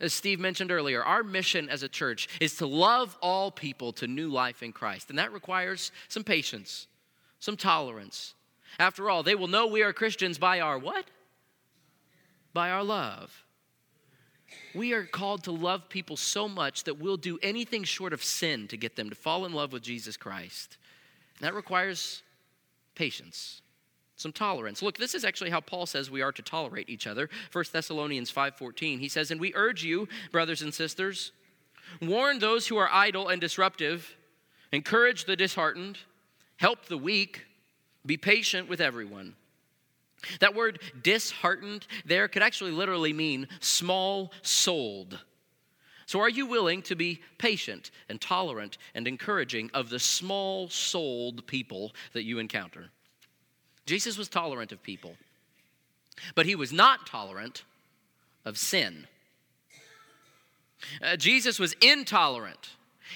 As 0.00 0.14
Steve 0.14 0.38
mentioned 0.38 0.70
earlier, 0.70 1.02
our 1.02 1.24
mission 1.24 1.68
as 1.68 1.82
a 1.82 1.88
church 1.88 2.28
is 2.40 2.56
to 2.56 2.66
love 2.66 3.16
all 3.20 3.50
people 3.50 3.92
to 3.94 4.06
new 4.06 4.28
life 4.28 4.62
in 4.62 4.72
Christ. 4.72 5.10
And 5.10 5.18
that 5.18 5.32
requires 5.32 5.90
some 6.08 6.22
patience, 6.22 6.86
some 7.40 7.56
tolerance. 7.56 8.34
After 8.78 9.10
all, 9.10 9.22
they 9.22 9.34
will 9.34 9.48
know 9.48 9.66
we 9.66 9.82
are 9.82 9.92
Christians 9.92 10.38
by 10.38 10.60
our 10.60 10.78
what? 10.78 11.06
By 12.52 12.70
our 12.70 12.84
love. 12.84 13.44
We 14.74 14.92
are 14.92 15.04
called 15.04 15.44
to 15.44 15.52
love 15.52 15.88
people 15.88 16.16
so 16.16 16.48
much 16.48 16.84
that 16.84 16.98
we'll 16.98 17.16
do 17.16 17.38
anything 17.42 17.84
short 17.84 18.12
of 18.12 18.22
sin 18.22 18.68
to 18.68 18.76
get 18.76 18.96
them 18.96 19.10
to 19.10 19.16
fall 19.16 19.44
in 19.46 19.52
love 19.52 19.72
with 19.72 19.82
Jesus 19.82 20.16
Christ. 20.16 20.78
And 21.38 21.46
that 21.46 21.54
requires 21.54 22.22
patience 22.94 23.62
some 24.18 24.32
tolerance. 24.32 24.82
Look, 24.82 24.98
this 24.98 25.14
is 25.14 25.24
actually 25.24 25.50
how 25.50 25.60
Paul 25.60 25.86
says 25.86 26.10
we 26.10 26.22
are 26.22 26.32
to 26.32 26.42
tolerate 26.42 26.90
each 26.90 27.06
other. 27.06 27.30
1 27.52 27.72
Thessalonians 27.72 28.30
5:14. 28.30 28.98
He 28.98 29.08
says, 29.08 29.30
"And 29.30 29.40
we 29.40 29.54
urge 29.54 29.84
you, 29.84 30.08
brothers 30.32 30.60
and 30.60 30.74
sisters, 30.74 31.30
warn 32.00 32.40
those 32.40 32.66
who 32.66 32.76
are 32.76 32.92
idle 32.92 33.28
and 33.28 33.40
disruptive, 33.40 34.16
encourage 34.72 35.24
the 35.24 35.36
disheartened, 35.36 36.00
help 36.56 36.86
the 36.86 36.98
weak, 36.98 37.46
be 38.04 38.16
patient 38.16 38.68
with 38.68 38.80
everyone." 38.80 39.36
That 40.40 40.52
word 40.52 40.82
disheartened 41.00 41.86
there 42.04 42.26
could 42.26 42.42
actually 42.42 42.72
literally 42.72 43.12
mean 43.12 43.46
small 43.60 44.32
souled. 44.42 45.20
So, 46.06 46.18
are 46.20 46.28
you 46.28 46.46
willing 46.46 46.82
to 46.82 46.96
be 46.96 47.22
patient 47.36 47.92
and 48.08 48.20
tolerant 48.20 48.78
and 48.94 49.06
encouraging 49.06 49.70
of 49.74 49.90
the 49.90 50.00
small 50.00 50.68
souled 50.70 51.46
people 51.46 51.94
that 52.14 52.24
you 52.24 52.40
encounter? 52.40 52.90
Jesus 53.88 54.18
was 54.18 54.28
tolerant 54.28 54.70
of 54.70 54.82
people, 54.82 55.16
but 56.34 56.44
he 56.44 56.54
was 56.54 56.72
not 56.72 57.06
tolerant 57.06 57.64
of 58.44 58.58
sin. 58.58 59.06
Uh, 61.02 61.16
Jesus 61.16 61.58
was 61.58 61.74
intolerant. 61.80 62.68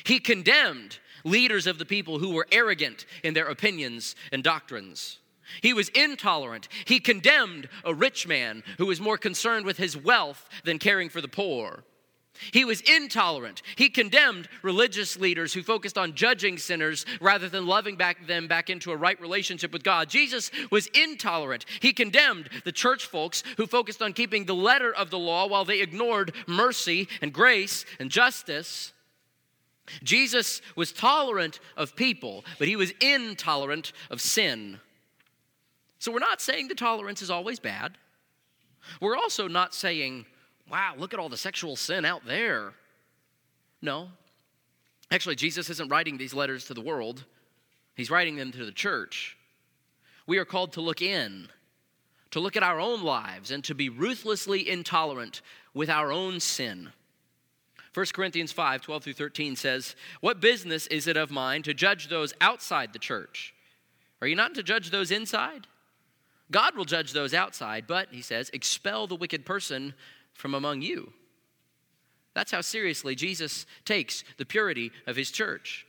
He 0.04 0.18
condemned 0.18 0.98
leaders 1.24 1.66
of 1.66 1.78
the 1.78 1.84
people 1.84 2.18
who 2.18 2.32
were 2.32 2.46
arrogant 2.50 3.04
in 3.22 3.34
their 3.34 3.48
opinions 3.48 4.16
and 4.32 4.42
doctrines. 4.42 5.18
He 5.60 5.74
was 5.74 5.90
intolerant. 5.90 6.68
He 6.86 7.00
condemned 7.00 7.68
a 7.84 7.92
rich 7.92 8.26
man 8.26 8.64
who 8.78 8.86
was 8.86 8.98
more 8.98 9.18
concerned 9.18 9.66
with 9.66 9.76
his 9.76 9.94
wealth 9.94 10.48
than 10.64 10.78
caring 10.78 11.10
for 11.10 11.20
the 11.20 11.28
poor. 11.28 11.84
He 12.50 12.64
was 12.64 12.80
intolerant. 12.80 13.62
He 13.76 13.88
condemned 13.88 14.48
religious 14.62 15.18
leaders 15.18 15.52
who 15.52 15.62
focused 15.62 15.98
on 15.98 16.14
judging 16.14 16.58
sinners 16.58 17.04
rather 17.20 17.48
than 17.48 17.66
loving 17.66 17.96
back 17.96 18.26
them 18.26 18.48
back 18.48 18.70
into 18.70 18.90
a 18.90 18.96
right 18.96 19.20
relationship 19.20 19.72
with 19.72 19.84
God. 19.84 20.08
Jesus 20.08 20.50
was 20.70 20.88
intolerant. 20.88 21.66
He 21.80 21.92
condemned 21.92 22.48
the 22.64 22.72
church 22.72 23.06
folks 23.06 23.42
who 23.56 23.66
focused 23.66 24.02
on 24.02 24.12
keeping 24.12 24.44
the 24.44 24.54
letter 24.54 24.92
of 24.92 25.10
the 25.10 25.18
law 25.18 25.46
while 25.46 25.64
they 25.64 25.80
ignored 25.80 26.34
mercy 26.46 27.08
and 27.20 27.32
grace 27.32 27.84
and 28.00 28.10
justice. 28.10 28.92
Jesus 30.02 30.62
was 30.74 30.92
tolerant 30.92 31.60
of 31.76 31.94
people, 31.96 32.44
but 32.58 32.68
he 32.68 32.76
was 32.76 32.92
intolerant 33.00 33.92
of 34.10 34.20
sin. 34.20 34.80
So 35.98 36.10
we're 36.10 36.18
not 36.18 36.40
saying 36.40 36.68
the 36.68 36.74
tolerance 36.74 37.22
is 37.22 37.30
always 37.30 37.60
bad. 37.60 37.98
We're 39.00 39.16
also 39.16 39.48
not 39.48 39.74
saying 39.74 40.26
wow, 40.70 40.94
look 40.96 41.12
at 41.12 41.20
all 41.20 41.28
the 41.28 41.36
sexual 41.36 41.76
sin 41.76 42.04
out 42.04 42.24
there. 42.26 42.72
No. 43.80 44.08
Actually, 45.10 45.36
Jesus 45.36 45.68
isn't 45.68 45.90
writing 45.90 46.16
these 46.16 46.32
letters 46.32 46.66
to 46.66 46.74
the 46.74 46.80
world, 46.80 47.24
he's 47.94 48.10
writing 48.10 48.36
them 48.36 48.52
to 48.52 48.64
the 48.64 48.72
church. 48.72 49.36
We 50.26 50.38
are 50.38 50.44
called 50.44 50.72
to 50.74 50.80
look 50.80 51.02
in, 51.02 51.48
to 52.30 52.40
look 52.40 52.56
at 52.56 52.62
our 52.62 52.80
own 52.80 53.02
lives, 53.02 53.50
and 53.50 53.62
to 53.64 53.74
be 53.74 53.88
ruthlessly 53.88 54.68
intolerant 54.68 55.42
with 55.74 55.90
our 55.90 56.12
own 56.12 56.38
sin. 56.40 56.92
1 57.94 58.06
Corinthians 58.14 58.52
5 58.52 58.82
12 58.82 59.04
through 59.04 59.12
13 59.12 59.56
says, 59.56 59.96
What 60.20 60.40
business 60.40 60.86
is 60.86 61.06
it 61.06 61.16
of 61.16 61.30
mine 61.30 61.62
to 61.64 61.74
judge 61.74 62.08
those 62.08 62.32
outside 62.40 62.92
the 62.92 62.98
church? 62.98 63.54
Are 64.22 64.26
you 64.28 64.36
not 64.36 64.54
to 64.54 64.62
judge 64.62 64.90
those 64.90 65.10
inside? 65.10 65.66
God 66.50 66.76
will 66.76 66.84
judge 66.84 67.12
those 67.12 67.34
outside, 67.34 67.86
but, 67.86 68.08
he 68.12 68.22
says, 68.22 68.50
expel 68.52 69.06
the 69.06 69.16
wicked 69.16 69.44
person 69.44 69.94
from 70.34 70.54
among 70.54 70.82
you. 70.82 71.12
That's 72.34 72.52
how 72.52 72.62
seriously 72.62 73.14
Jesus 73.14 73.66
takes 73.84 74.24
the 74.38 74.46
purity 74.46 74.90
of 75.06 75.16
his 75.16 75.30
church. 75.30 75.86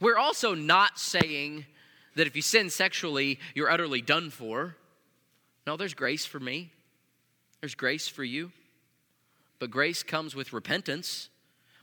We're 0.00 0.18
also 0.18 0.54
not 0.54 0.98
saying 0.98 1.66
that 2.14 2.26
if 2.26 2.36
you 2.36 2.42
sin 2.42 2.70
sexually, 2.70 3.38
you're 3.54 3.70
utterly 3.70 4.00
done 4.00 4.30
for. 4.30 4.76
No, 5.66 5.76
there's 5.76 5.94
grace 5.94 6.24
for 6.26 6.40
me, 6.40 6.72
there's 7.60 7.74
grace 7.74 8.08
for 8.08 8.24
you. 8.24 8.52
But 9.58 9.70
grace 9.70 10.04
comes 10.04 10.36
with 10.36 10.52
repentance. 10.52 11.30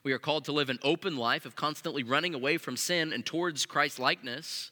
We 0.04 0.14
are 0.14 0.20
called 0.20 0.46
to 0.46 0.52
live 0.52 0.70
an 0.70 0.80
open 0.82 1.18
life 1.18 1.46
of 1.46 1.56
constantly 1.56 2.04
running 2.04 2.34
away 2.34 2.58
from 2.58 2.78
sin 2.78 3.12
and 3.12 3.26
towards 3.26 3.66
Christ 3.66 4.00
likeness. 4.00 4.72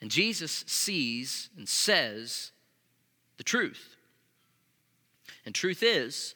And 0.00 0.10
Jesus 0.10 0.64
sees 0.66 1.50
and 1.56 1.68
says 1.68 2.52
the 3.36 3.42
truth. 3.42 3.93
And 5.44 5.54
truth 5.54 5.82
is, 5.82 6.34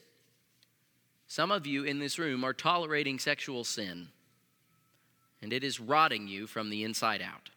some 1.27 1.51
of 1.51 1.67
you 1.67 1.85
in 1.85 1.99
this 1.99 2.19
room 2.19 2.45
are 2.45 2.53
tolerating 2.53 3.19
sexual 3.19 3.65
sin. 3.65 4.09
and 5.43 5.53
it 5.53 5.63
is 5.63 5.81
rotting 5.81 6.27
you 6.27 6.47
from 6.47 6.71
the 6.71 6.85
inside 6.85 7.23
out. 7.23 7.51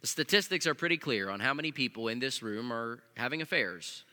The 0.00 0.06
statistics 0.06 0.66
are 0.66 0.74
pretty 0.74 0.98
clear 0.98 1.30
on 1.30 1.40
how 1.40 1.54
many 1.54 1.72
people 1.72 2.08
in 2.08 2.20
this 2.20 2.42
room 2.42 2.72
are 2.72 3.00
having 3.16 3.42
affairs 3.42 4.04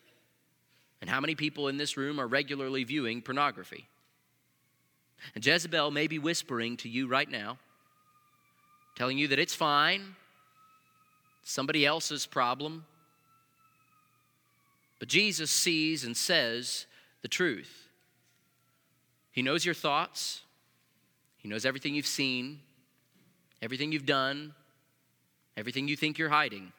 and 1.02 1.10
how 1.10 1.20
many 1.20 1.36
people 1.36 1.68
in 1.68 1.78
this 1.78 1.98
room 1.98 2.20
are 2.20 2.28
regularly 2.28 2.84
viewing 2.84 3.22
pornography. 3.22 3.88
And 5.36 5.46
Jezebel 5.46 5.92
may 5.92 6.08
be 6.08 6.20
whispering 6.20 6.78
to 6.78 6.90
you 6.90 7.08
right 7.08 7.30
now, 7.30 7.58
telling 8.96 9.18
you 9.18 9.28
that 9.30 9.40
it's 9.40 9.54
fine, 9.54 10.16
somebody 11.44 11.86
else's 11.86 12.26
problem. 12.26 12.86
But 15.04 15.10
Jesus 15.10 15.52
sees 15.52 16.06
and 16.06 16.16
says 16.16 16.86
the 17.24 17.28
truth. 17.28 17.90
He 19.34 19.42
knows 19.42 19.66
your 19.66 19.76
thoughts, 19.76 20.44
He 21.36 21.50
knows 21.50 21.66
everything 21.66 21.94
you've 21.94 22.08
seen, 22.08 22.62
everything 23.62 23.92
you've 23.92 24.06
done, 24.06 24.54
everything 25.58 25.90
you 25.90 25.98
think 25.98 26.18
you're 26.18 26.30
hiding. 26.30 26.72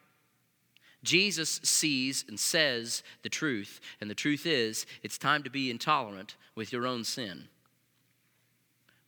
Jesus 1.02 1.60
sees 1.64 2.24
and 2.26 2.40
says 2.40 3.02
the 3.22 3.28
truth, 3.28 3.78
and 4.00 4.08
the 4.08 4.14
truth 4.14 4.46
is 4.46 4.86
it's 5.02 5.18
time 5.18 5.42
to 5.42 5.50
be 5.50 5.70
intolerant 5.70 6.36
with 6.54 6.72
your 6.72 6.86
own 6.86 7.04
sin. 7.04 7.48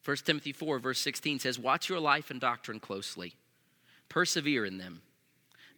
1 0.05 0.17
Timothy 0.27 0.53
4, 0.53 0.79
verse 0.79 1.01
16 1.01 1.39
says, 1.39 1.59
Watch 1.59 1.89
your 1.89 2.01
life 2.01 2.31
and 2.31 2.39
doctrine 2.39 2.81
closely, 2.81 3.33
persevere 4.11 4.67
in 4.67 4.77
them, 4.77 5.01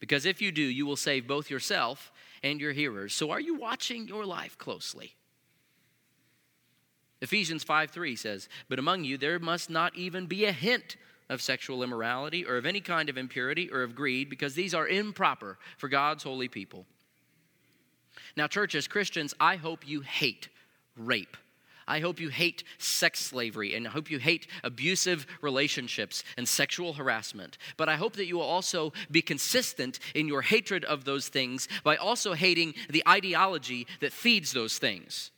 because 0.00 0.26
if 0.26 0.42
you 0.42 0.50
do, 0.50 0.60
you 0.60 0.84
will 0.84 0.96
save 0.96 1.28
both 1.28 1.50
yourself 1.50 2.10
and 2.42 2.60
your 2.60 2.72
hearers. 2.72 3.14
So, 3.14 3.30
are 3.30 3.40
you 3.40 3.54
watching 3.54 4.08
your 4.08 4.24
life 4.24 4.56
closely? 4.58 5.14
Ephesians 7.20 7.64
5 7.64 7.90
3 7.90 8.16
says, 8.16 8.48
But 8.68 8.78
among 8.78 9.04
you 9.04 9.18
there 9.18 9.38
must 9.38 9.70
not 9.70 9.96
even 9.96 10.26
be 10.26 10.44
a 10.44 10.52
hint 10.52 10.96
of 11.28 11.42
sexual 11.42 11.82
immorality 11.82 12.44
or 12.44 12.56
of 12.56 12.66
any 12.66 12.80
kind 12.80 13.08
of 13.08 13.18
impurity 13.18 13.70
or 13.70 13.82
of 13.82 13.94
greed, 13.94 14.30
because 14.30 14.54
these 14.54 14.74
are 14.74 14.88
improper 14.88 15.58
for 15.76 15.88
God's 15.88 16.22
holy 16.22 16.48
people. 16.48 16.86
Now, 18.36 18.46
church, 18.46 18.74
as 18.74 18.88
Christians, 18.88 19.34
I 19.38 19.56
hope 19.56 19.86
you 19.86 20.00
hate 20.00 20.48
rape. 20.96 21.36
I 21.88 22.00
hope 22.00 22.20
you 22.20 22.28
hate 22.28 22.64
sex 22.76 23.18
slavery 23.18 23.74
and 23.74 23.88
I 23.88 23.90
hope 23.90 24.10
you 24.10 24.18
hate 24.18 24.46
abusive 24.62 25.26
relationships 25.40 26.22
and 26.36 26.46
sexual 26.46 26.92
harassment. 26.92 27.56
But 27.78 27.88
I 27.88 27.96
hope 27.96 28.14
that 28.16 28.26
you 28.26 28.36
will 28.36 28.42
also 28.42 28.92
be 29.10 29.22
consistent 29.22 29.98
in 30.14 30.28
your 30.28 30.42
hatred 30.42 30.84
of 30.84 31.04
those 31.04 31.28
things 31.28 31.66
by 31.82 31.96
also 31.96 32.34
hating 32.34 32.74
the 32.90 33.02
ideology 33.08 33.86
that 34.00 34.12
feeds 34.12 34.52
those 34.52 34.76
things. 34.76 35.30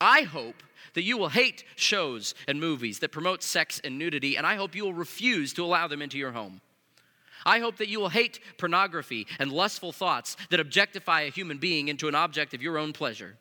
I 0.00 0.22
hope 0.22 0.62
that 0.94 1.02
you 1.02 1.18
will 1.18 1.28
hate 1.28 1.64
shows 1.74 2.34
and 2.46 2.60
movies 2.60 3.00
that 3.00 3.12
promote 3.12 3.42
sex 3.42 3.80
and 3.82 3.98
nudity, 3.98 4.36
and 4.36 4.46
I 4.46 4.54
hope 4.54 4.76
you 4.76 4.84
will 4.84 4.94
refuse 4.94 5.52
to 5.54 5.64
allow 5.64 5.88
them 5.88 6.02
into 6.02 6.18
your 6.18 6.32
home. 6.32 6.60
I 7.44 7.58
hope 7.58 7.76
that 7.78 7.88
you 7.88 7.98
will 7.98 8.08
hate 8.08 8.40
pornography 8.58 9.26
and 9.38 9.52
lustful 9.52 9.92
thoughts 9.92 10.36
that 10.50 10.60
objectify 10.60 11.22
a 11.22 11.30
human 11.30 11.58
being 11.58 11.88
into 11.88 12.08
an 12.08 12.14
object 12.14 12.54
of 12.54 12.62
your 12.62 12.78
own 12.78 12.92
pleasure. 12.92 13.36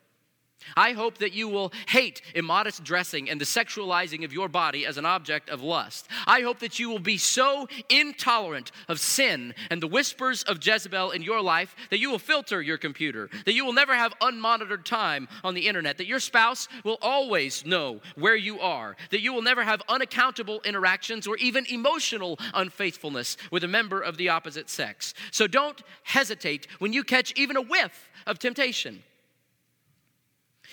I 0.75 0.91
hope 0.91 1.17
that 1.19 1.33
you 1.33 1.47
will 1.47 1.71
hate 1.87 2.21
immodest 2.35 2.83
dressing 2.83 3.29
and 3.29 3.39
the 3.39 3.45
sexualizing 3.45 4.23
of 4.23 4.33
your 4.33 4.49
body 4.49 4.85
as 4.85 4.97
an 4.97 5.05
object 5.05 5.49
of 5.49 5.61
lust. 5.61 6.07
I 6.25 6.41
hope 6.41 6.59
that 6.59 6.79
you 6.79 6.89
will 6.89 6.99
be 6.99 7.17
so 7.17 7.67
intolerant 7.89 8.71
of 8.87 8.99
sin 8.99 9.53
and 9.69 9.81
the 9.81 9.87
whispers 9.87 10.43
of 10.43 10.63
Jezebel 10.63 11.11
in 11.11 11.21
your 11.21 11.41
life 11.41 11.75
that 11.89 11.99
you 11.99 12.11
will 12.11 12.19
filter 12.19 12.61
your 12.61 12.77
computer, 12.77 13.29
that 13.45 13.53
you 13.53 13.65
will 13.65 13.73
never 13.73 13.95
have 13.95 14.17
unmonitored 14.19 14.83
time 14.83 15.27
on 15.43 15.53
the 15.53 15.67
internet, 15.67 15.97
that 15.97 16.07
your 16.07 16.19
spouse 16.19 16.67
will 16.83 16.97
always 17.01 17.65
know 17.65 18.01
where 18.15 18.35
you 18.35 18.59
are, 18.59 18.95
that 19.11 19.21
you 19.21 19.33
will 19.33 19.41
never 19.41 19.63
have 19.63 19.81
unaccountable 19.89 20.61
interactions 20.63 21.27
or 21.27 21.37
even 21.37 21.65
emotional 21.67 22.37
unfaithfulness 22.53 23.37
with 23.51 23.63
a 23.63 23.67
member 23.67 24.01
of 24.01 24.17
the 24.17 24.29
opposite 24.29 24.69
sex. 24.69 25.13
So 25.31 25.47
don't 25.47 25.81
hesitate 26.03 26.67
when 26.79 26.93
you 26.93 27.03
catch 27.03 27.33
even 27.35 27.57
a 27.57 27.61
whiff 27.61 28.09
of 28.25 28.39
temptation. 28.39 29.03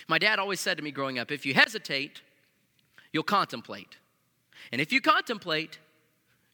My 0.08 0.18
dad 0.18 0.38
always 0.38 0.60
said 0.60 0.76
to 0.76 0.82
me 0.82 0.90
growing 0.90 1.18
up 1.18 1.30
if 1.30 1.46
you 1.46 1.54
hesitate, 1.54 2.20
you'll 3.12 3.22
contemplate. 3.22 3.96
And 4.72 4.80
if 4.80 4.92
you 4.92 5.00
contemplate, 5.00 5.78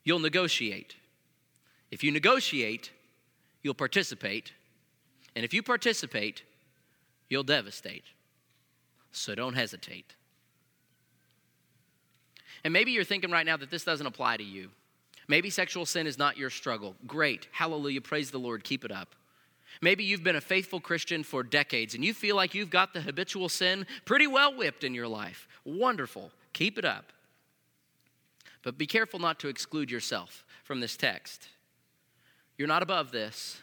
you'll 0.05 0.19
negotiate. 0.19 0.97
If 1.91 2.05
you 2.05 2.13
negotiate, 2.13 2.91
you'll 3.63 3.75
participate. 3.75 4.53
And 5.35 5.45
if 5.45 5.53
you 5.53 5.63
participate, 5.63 6.43
you'll 7.29 7.45
devastate. 7.45 8.05
So 9.13 9.35
don't 9.35 9.55
hesitate. 9.55 10.15
And 12.63 12.73
maybe 12.73 12.93
you're 12.93 13.05
thinking 13.05 13.31
right 13.31 13.47
now 13.47 13.57
that 13.57 13.71
this 13.71 13.85
doesn't 13.85 14.07
apply 14.07 14.37
to 14.37 14.45
you. 14.45 14.71
Maybe 15.29 15.51
sexual 15.51 15.87
sin 15.87 16.07
is 16.07 16.19
not 16.19 16.37
your 16.37 16.51
struggle. 16.51 16.97
Great. 17.07 17.49
Hallelujah. 17.53 18.01
Praise 18.01 18.31
the 18.31 18.39
Lord. 18.39 18.65
Keep 18.65 18.85
it 18.85 18.93
up. 18.93 19.15
Maybe 19.83 20.05
you've 20.05 20.23
been 20.23 20.37
a 20.37 20.41
faithful 20.41 20.81
Christian 20.81 21.23
for 21.23 21.43
decades 21.43 21.95
and 21.95 22.05
you 22.05 22.13
feel 22.13 22.37
like 22.37 22.55
you've 22.55 22.71
got 22.71 22.93
the 22.93 23.01
habitual 23.01 23.49
sin 23.49 23.87
pretty 24.05 24.27
well 24.27 24.55
whipped 24.55 24.85
in 24.85 24.95
your 24.95 25.09
life. 25.09 25.49
Wonderful. 25.65 26.31
Keep 26.53 26.79
it 26.79 26.85
up. 26.85 27.13
But 28.63 28.77
be 28.77 28.87
careful 28.87 29.19
not 29.19 29.39
to 29.41 29.49
exclude 29.49 29.91
yourself 29.91 30.45
from 30.65 30.81
this 30.81 30.97
text. 30.97 31.49
You're 32.59 32.69
not 32.69 32.83
above 32.83 33.11
this. 33.11 33.61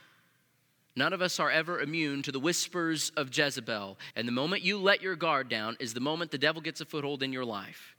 None 0.95 1.13
of 1.13 1.21
us 1.21 1.39
are 1.39 1.51
ever 1.51 1.80
immune 1.80 2.23
to 2.23 2.32
the 2.32 2.39
whispers 2.39 3.12
of 3.15 3.36
Jezebel. 3.36 3.99
And 4.15 4.27
the 4.27 4.32
moment 4.32 4.63
you 4.63 4.80
let 4.80 5.03
your 5.03 5.15
guard 5.15 5.49
down 5.49 5.77
is 5.80 5.93
the 5.93 5.99
moment 5.99 6.32
the 6.32 6.39
devil 6.39 6.60
gets 6.60 6.82
a 6.82 6.86
foothold 6.86 7.21
in 7.21 7.32
your 7.32 7.45
life. 7.45 7.95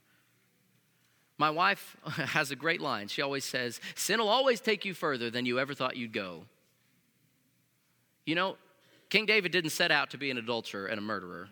My 1.37 1.49
wife 1.49 1.95
has 2.05 2.51
a 2.51 2.57
great 2.57 2.81
line. 2.81 3.07
She 3.07 3.21
always 3.21 3.45
says, 3.45 3.79
Sin 3.95 4.19
will 4.19 4.27
always 4.27 4.59
take 4.59 4.83
you 4.83 4.93
further 4.93 5.29
than 5.29 5.45
you 5.45 5.57
ever 5.57 5.73
thought 5.73 5.95
you'd 5.95 6.11
go. 6.11 6.43
You 8.25 8.35
know, 8.35 8.57
King 9.09 9.25
David 9.25 9.51
didn't 9.51 9.71
set 9.71 9.91
out 9.91 10.11
to 10.11 10.17
be 10.17 10.29
an 10.29 10.37
adulterer 10.37 10.87
and 10.87 10.99
a 10.99 11.01
murderer. 11.01 11.49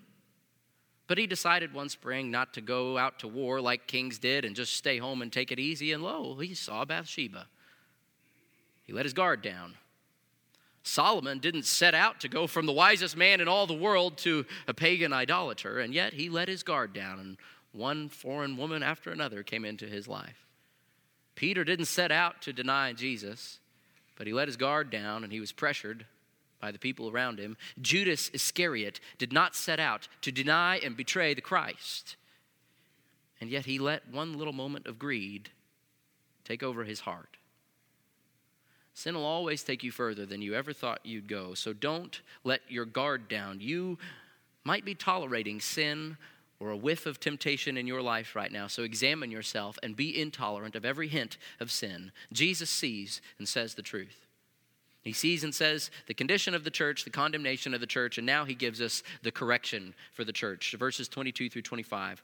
But 1.08 1.17
he 1.17 1.25
decided 1.25 1.73
one 1.73 1.89
spring 1.89 2.30
not 2.30 2.53
to 2.56 2.62
go 2.62 2.97
out 2.97 3.19
to 3.19 3.27
war 3.27 3.62
like 3.62 3.88
kings 3.88 4.19
did 4.19 4.43
and 4.45 4.56
just 4.56 4.73
stay 4.73 4.97
home 4.97 5.21
and 5.21 5.32
take 5.32 5.51
it 5.51 5.60
easy. 5.60 5.93
And 5.93 6.03
lo, 6.03 6.36
he 6.36 6.53
saw 6.53 6.84
Bathsheba. 6.86 7.47
He 8.84 8.93
let 8.93 9.06
his 9.06 9.13
guard 9.13 9.41
down. 9.41 9.75
Solomon 10.84 11.39
didn't 11.39 11.65
set 11.65 11.93
out 11.93 12.21
to 12.21 12.30
go 12.30 12.47
from 12.47 12.65
the 12.65 12.71
wisest 12.71 13.17
man 13.17 13.41
in 13.41 13.47
all 13.47 13.67
the 13.67 13.73
world 13.73 14.17
to 14.19 14.45
a 14.67 14.73
pagan 14.73 15.12
idolater, 15.12 15.80
and 15.80 15.93
yet 15.93 16.13
he 16.13 16.30
let 16.30 16.47
his 16.47 16.63
guard 16.63 16.93
down, 16.93 17.19
and 17.19 17.38
one 17.73 18.08
foreign 18.08 18.56
woman 18.56 18.82
after 18.84 19.12
another 19.12 19.43
came 19.43 19.65
into 19.65 19.86
his 19.86 20.08
life. 20.08 20.45
Peter 21.36 21.65
didn't 21.65 21.86
set 21.86 22.10
out 22.12 22.41
to 22.41 22.53
deny 22.53 22.93
Jesus, 22.93 23.60
but 24.15 24.27
he 24.27 24.34
let 24.34 24.47
his 24.47 24.56
guard 24.56 24.89
down, 24.89 25.25
and 25.25 25.34
he 25.34 25.41
was 25.41 25.51
pressured 25.51 26.06
by 26.59 26.71
the 26.71 26.79
people 26.79 27.09
around 27.09 27.39
him, 27.39 27.57
Judas 27.81 28.29
Iscariot 28.33 28.99
did 29.17 29.31
not 29.31 29.55
set 29.55 29.79
out 29.79 30.07
to 30.21 30.31
deny 30.31 30.77
and 30.77 30.97
betray 30.97 31.33
the 31.33 31.41
Christ. 31.41 32.15
And 33.39 33.49
yet 33.49 33.65
he 33.65 33.79
let 33.79 34.11
one 34.11 34.37
little 34.37 34.53
moment 34.53 34.87
of 34.87 34.97
greed 34.97 35.49
take 36.43 36.63
over 36.63 36.83
his 36.83 37.01
heart. 37.01 37.37
Sin 38.93 39.13
will 39.13 39.25
always 39.25 39.63
take 39.63 39.83
you 39.83 39.91
further 39.91 40.25
than 40.25 40.41
you 40.41 40.55
ever 40.55 40.73
thought 40.73 41.05
you'd 41.05 41.27
go. 41.27 41.53
So 41.53 41.71
don't 41.71 42.19
let 42.43 42.61
your 42.67 42.85
guard 42.85 43.27
down. 43.27 43.59
You 43.61 43.99
might 44.63 44.85
be 44.85 44.95
tolerating 44.95 45.59
sin 45.59 46.17
or 46.59 46.71
a 46.71 46.77
whiff 46.77 47.05
of 47.05 47.19
temptation 47.19 47.77
in 47.77 47.85
your 47.85 48.01
life 48.01 48.35
right 48.35 48.51
now. 48.51 48.65
So 48.65 48.81
examine 48.81 49.29
yourself 49.29 49.77
and 49.83 49.95
be 49.95 50.19
intolerant 50.19 50.75
of 50.75 50.83
every 50.83 51.07
hint 51.07 51.37
of 51.59 51.69
sin. 51.69 52.11
Jesus 52.33 52.69
sees 52.69 53.21
and 53.37 53.47
says 53.47 53.75
the 53.75 53.83
truth. 53.83 54.26
He 55.07 55.13
sees 55.13 55.45
and 55.45 55.55
says 55.55 55.89
the 56.07 56.13
condition 56.13 56.53
of 56.53 56.65
the 56.65 56.69
church, 56.69 57.05
the 57.05 57.09
condemnation 57.09 57.73
of 57.73 57.79
the 57.79 57.87
church, 57.87 58.17
and 58.17 58.27
now 58.27 58.43
he 58.43 58.53
gives 58.53 58.81
us 58.81 59.03
the 59.23 59.31
correction 59.31 59.95
for 60.11 60.25
the 60.25 60.33
church. 60.33 60.75
Verses 60.77 61.07
22 61.07 61.49
through 61.49 61.61
25. 61.61 62.21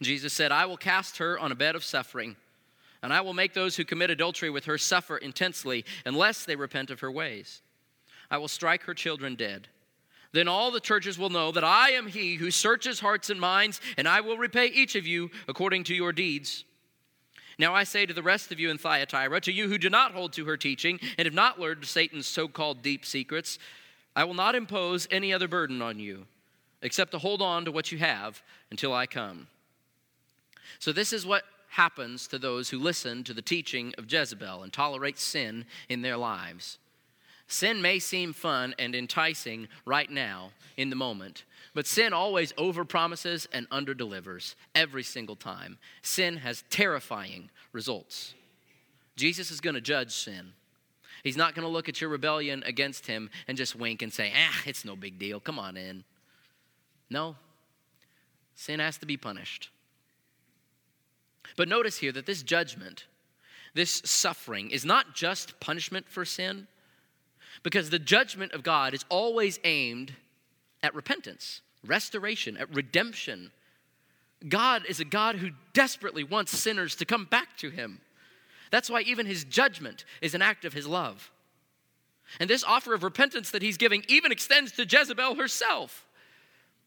Jesus 0.00 0.32
said, 0.32 0.52
I 0.52 0.64
will 0.64 0.78
cast 0.78 1.18
her 1.18 1.38
on 1.38 1.52
a 1.52 1.54
bed 1.54 1.76
of 1.76 1.84
suffering, 1.84 2.36
and 3.02 3.12
I 3.12 3.20
will 3.20 3.34
make 3.34 3.52
those 3.52 3.76
who 3.76 3.84
commit 3.84 4.08
adultery 4.08 4.48
with 4.48 4.64
her 4.64 4.78
suffer 4.78 5.18
intensely 5.18 5.84
unless 6.06 6.46
they 6.46 6.56
repent 6.56 6.90
of 6.90 7.00
her 7.00 7.10
ways. 7.10 7.60
I 8.30 8.38
will 8.38 8.48
strike 8.48 8.84
her 8.84 8.94
children 8.94 9.34
dead. 9.34 9.68
Then 10.32 10.48
all 10.48 10.70
the 10.70 10.80
churches 10.80 11.18
will 11.18 11.28
know 11.28 11.52
that 11.52 11.64
I 11.64 11.90
am 11.90 12.06
he 12.06 12.36
who 12.36 12.50
searches 12.50 13.00
hearts 13.00 13.28
and 13.28 13.38
minds, 13.38 13.82
and 13.98 14.08
I 14.08 14.22
will 14.22 14.38
repay 14.38 14.68
each 14.68 14.94
of 14.94 15.06
you 15.06 15.30
according 15.46 15.84
to 15.84 15.94
your 15.94 16.12
deeds. 16.12 16.64
Now 17.60 17.74
I 17.74 17.84
say 17.84 18.06
to 18.06 18.14
the 18.14 18.22
rest 18.22 18.50
of 18.52 18.58
you 18.58 18.70
in 18.70 18.78
Thyatira, 18.78 19.38
to 19.42 19.52
you 19.52 19.68
who 19.68 19.76
do 19.76 19.90
not 19.90 20.12
hold 20.12 20.32
to 20.32 20.46
her 20.46 20.56
teaching 20.56 20.98
and 21.18 21.26
have 21.26 21.34
not 21.34 21.60
learned 21.60 21.84
Satan's 21.84 22.26
so 22.26 22.48
called 22.48 22.80
deep 22.80 23.04
secrets, 23.04 23.58
I 24.16 24.24
will 24.24 24.32
not 24.32 24.54
impose 24.54 25.06
any 25.10 25.30
other 25.30 25.46
burden 25.46 25.82
on 25.82 25.98
you 25.98 26.26
except 26.80 27.12
to 27.12 27.18
hold 27.18 27.42
on 27.42 27.66
to 27.66 27.70
what 27.70 27.92
you 27.92 27.98
have 27.98 28.42
until 28.70 28.94
I 28.94 29.04
come. 29.04 29.46
So, 30.78 30.90
this 30.90 31.12
is 31.12 31.26
what 31.26 31.44
happens 31.68 32.26
to 32.28 32.38
those 32.38 32.70
who 32.70 32.78
listen 32.78 33.24
to 33.24 33.34
the 33.34 33.42
teaching 33.42 33.92
of 33.98 34.10
Jezebel 34.10 34.62
and 34.62 34.72
tolerate 34.72 35.18
sin 35.18 35.66
in 35.90 36.00
their 36.00 36.16
lives. 36.16 36.78
Sin 37.46 37.82
may 37.82 37.98
seem 37.98 38.32
fun 38.32 38.74
and 38.78 38.94
enticing 38.94 39.68
right 39.84 40.10
now 40.10 40.52
in 40.78 40.88
the 40.88 40.96
moment, 40.96 41.44
but 41.74 41.86
sin 41.86 42.12
always 42.12 42.52
overpromises 42.54 43.46
and 43.52 43.68
underdelivers 43.70 44.54
every 44.74 45.02
single 45.02 45.36
time. 45.36 45.78
Sin 46.02 46.38
has 46.38 46.64
terrifying 46.70 47.50
results. 47.72 48.34
Jesus 49.16 49.50
is 49.50 49.60
going 49.60 49.74
to 49.74 49.80
judge 49.80 50.12
sin. 50.12 50.52
He's 51.22 51.36
not 51.36 51.54
going 51.54 51.66
to 51.66 51.72
look 51.72 51.88
at 51.88 52.00
your 52.00 52.10
rebellion 52.10 52.62
against 52.64 53.06
him 53.06 53.30
and 53.46 53.56
just 53.56 53.76
wink 53.76 54.02
and 54.02 54.12
say, 54.12 54.32
ah, 54.34 54.62
it's 54.64 54.84
no 54.84 54.96
big 54.96 55.18
deal. 55.18 55.38
Come 55.38 55.58
on 55.58 55.76
in. 55.76 56.04
No, 57.10 57.36
sin 58.54 58.80
has 58.80 58.98
to 58.98 59.06
be 59.06 59.16
punished. 59.16 59.70
But 61.56 61.68
notice 61.68 61.98
here 61.98 62.12
that 62.12 62.26
this 62.26 62.42
judgment, 62.42 63.06
this 63.74 64.02
suffering, 64.04 64.70
is 64.70 64.84
not 64.84 65.14
just 65.14 65.58
punishment 65.60 66.08
for 66.08 66.24
sin 66.24 66.68
because 67.62 67.90
the 67.90 67.98
judgment 67.98 68.52
of 68.52 68.62
God 68.62 68.94
is 68.94 69.04
always 69.08 69.58
aimed 69.64 70.12
at 70.82 70.94
repentance, 70.94 71.60
restoration, 71.86 72.56
at 72.56 72.74
redemption. 72.74 73.50
God 74.48 74.84
is 74.88 75.00
a 75.00 75.04
God 75.04 75.36
who 75.36 75.50
desperately 75.72 76.24
wants 76.24 76.58
sinners 76.58 76.96
to 76.96 77.04
come 77.04 77.26
back 77.26 77.56
to 77.58 77.70
him. 77.70 78.00
That's 78.70 78.88
why 78.88 79.02
even 79.02 79.26
his 79.26 79.44
judgment 79.44 80.04
is 80.20 80.34
an 80.34 80.42
act 80.42 80.64
of 80.64 80.72
his 80.72 80.86
love. 80.86 81.30
And 82.38 82.48
this 82.48 82.64
offer 82.64 82.94
of 82.94 83.02
repentance 83.02 83.50
that 83.50 83.62
he's 83.62 83.76
giving 83.76 84.04
even 84.08 84.30
extends 84.30 84.72
to 84.72 84.86
Jezebel 84.86 85.34
herself. 85.34 86.06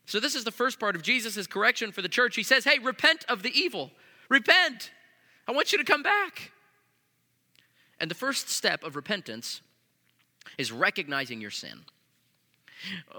So, 0.06 0.20
this 0.20 0.36
is 0.36 0.44
the 0.44 0.52
first 0.52 0.80
part 0.80 0.96
of 0.96 1.02
Jesus' 1.02 1.48
correction 1.48 1.92
for 1.92 2.02
the 2.02 2.10
church. 2.10 2.36
He 2.36 2.44
says, 2.44 2.64
Hey, 2.64 2.80
repent 2.80 3.26
of 3.30 3.44
the 3.44 3.58
evil. 3.58 3.92
Repent. 4.30 4.92
I 5.48 5.52
want 5.52 5.72
you 5.72 5.78
to 5.78 5.84
come 5.84 6.04
back. 6.04 6.52
And 8.00 8.10
the 8.10 8.16
first 8.16 8.50
step 8.50 8.84
of 8.84 8.96
repentance 8.96 9.62
is 10.58 10.72
recognizing 10.72 11.40
your 11.40 11.52
sin. 11.52 11.82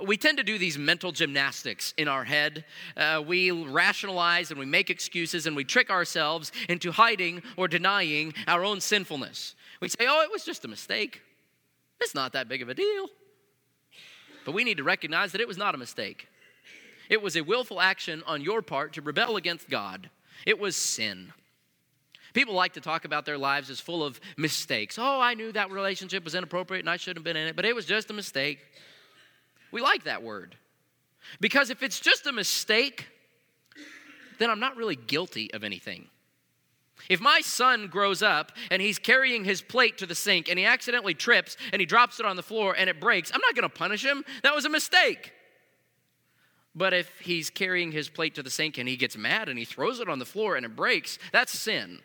We 0.07 0.17
tend 0.17 0.39
to 0.39 0.45
do 0.45 0.59
these 0.59 0.77
mental 0.79 1.13
gymnastics 1.13 1.95
in 1.97 2.09
our 2.09 2.25
head. 2.25 2.65
Uh, 2.97 3.23
we 3.27 3.51
rationalize 3.51 4.51
and 4.51 4.59
we 4.59 4.67
make 4.67 4.91
excuses 4.91 5.47
and 5.47 5.57
we 5.57 5.65
trick 5.65 5.91
ourselves 5.91 6.53
into 6.69 6.93
hiding 6.93 7.43
or 7.57 7.69
denying 7.69 8.35
our 8.47 8.65
own 8.65 8.81
sinfulness. 8.81 9.55
We 9.81 9.89
say, 9.89 10.07
oh, 10.09 10.23
it 10.23 10.31
was 10.31 10.45
just 10.45 10.65
a 10.65 10.69
mistake. 10.69 11.23
It's 12.01 12.15
not 12.15 12.33
that 12.33 12.49
big 12.49 12.63
of 12.63 12.69
a 12.69 12.75
deal. 12.75 13.09
But 14.45 14.53
we 14.53 14.65
need 14.65 14.77
to 14.77 14.85
recognize 14.85 15.33
that 15.33 15.41
it 15.41 15.49
was 15.49 15.57
not 15.57 15.75
a 15.75 15.79
mistake. 15.79 16.29
It 17.09 17.23
was 17.23 17.37
a 17.37 17.43
willful 17.43 17.81
action 17.81 18.23
on 18.27 18.43
your 18.43 18.63
part 18.63 18.95
to 18.95 19.03
rebel 19.03 19.37
against 19.37 19.69
God, 19.69 20.11
it 20.47 20.59
was 20.59 20.77
sin. 20.77 21.33
People 22.33 22.55
like 22.55 22.73
to 22.73 22.81
talk 22.81 23.05
about 23.05 23.25
their 23.25 23.39
lives 23.39 23.71
as 23.71 23.79
full 23.79 24.03
of 24.03 24.21
mistakes. 24.37 24.99
Oh, 24.99 25.21
I 25.21 25.35
knew 25.35 25.53
that 25.53 25.71
relationship 25.71 26.25
was 26.25 26.35
inappropriate 26.35 26.83
and 26.83 26.91
I 26.91 26.97
shouldn't 26.97 27.19
have 27.19 27.25
been 27.25 27.37
in 27.37 27.47
it, 27.47 27.55
but 27.55 27.65
it 27.65 27.77
was 27.77 27.87
just 27.87 28.11
a 28.11 28.13
mistake. 28.13 28.59
We 29.75 29.81
like 29.81 30.05
that 30.05 30.23
word. 30.23 30.55
Because 31.41 31.69
if 31.69 31.83
it's 31.83 31.99
just 31.99 32.29
a 32.29 32.33
mistake, 32.33 33.09
then 34.39 34.49
I'm 34.49 34.61
not 34.61 34.77
really 34.77 34.95
guilty 34.95 35.53
of 35.53 35.65
anything. 35.65 36.07
If 37.09 37.21
my 37.21 37.41
son 37.41 37.89
grows 37.89 38.23
up 38.23 38.53
and 38.71 38.81
he's 38.81 39.01
carrying 39.01 39.43
his 39.43 39.63
plate 39.63 39.99
to 39.99 40.07
the 40.07 40.15
sink 40.15 40.49
and 40.49 40.61
he 40.61 40.65
accidentally 40.65 41.13
trips 41.13 41.57
and 41.73 41.81
he 41.81 41.87
drops 41.87 42.21
it 42.21 42.25
on 42.25 42.37
the 42.37 42.43
floor 42.43 42.77
and 42.79 42.89
it 42.89 43.01
breaks, 43.01 43.33
I'm 43.35 43.41
not 43.41 43.57
going 43.57 43.69
to 43.69 43.75
punish 43.75 44.05
him. 44.05 44.25
That 44.45 44.55
was 44.55 44.65
a 44.65 44.71
mistake. 44.71 45.33
But 46.77 46.95
if 46.95 47.11
he's 47.19 47.51
carrying 47.51 47.91
his 47.91 48.09
plate 48.09 48.37
to 48.37 48.45
the 48.45 48.51
sink 48.51 48.79
and 48.79 48.89
he 48.89 48.97
gets 48.97 49.17
mad 49.17 49.49
and 49.49 49.59
he 49.59 49.65
throws 49.65 49.99
it 49.99 50.09
on 50.09 50.21
the 50.21 50.25
floor 50.25 50.55
and 50.55 50.65
it 50.65 50.77
breaks, 50.77 51.19
that's 51.33 51.53
sin 51.53 51.99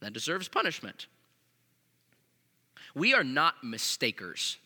that 0.00 0.12
deserves 0.12 0.48
punishment. 0.48 1.06
We 2.92 3.14
are 3.14 3.22
not 3.22 3.62
mistakers, 3.62 4.58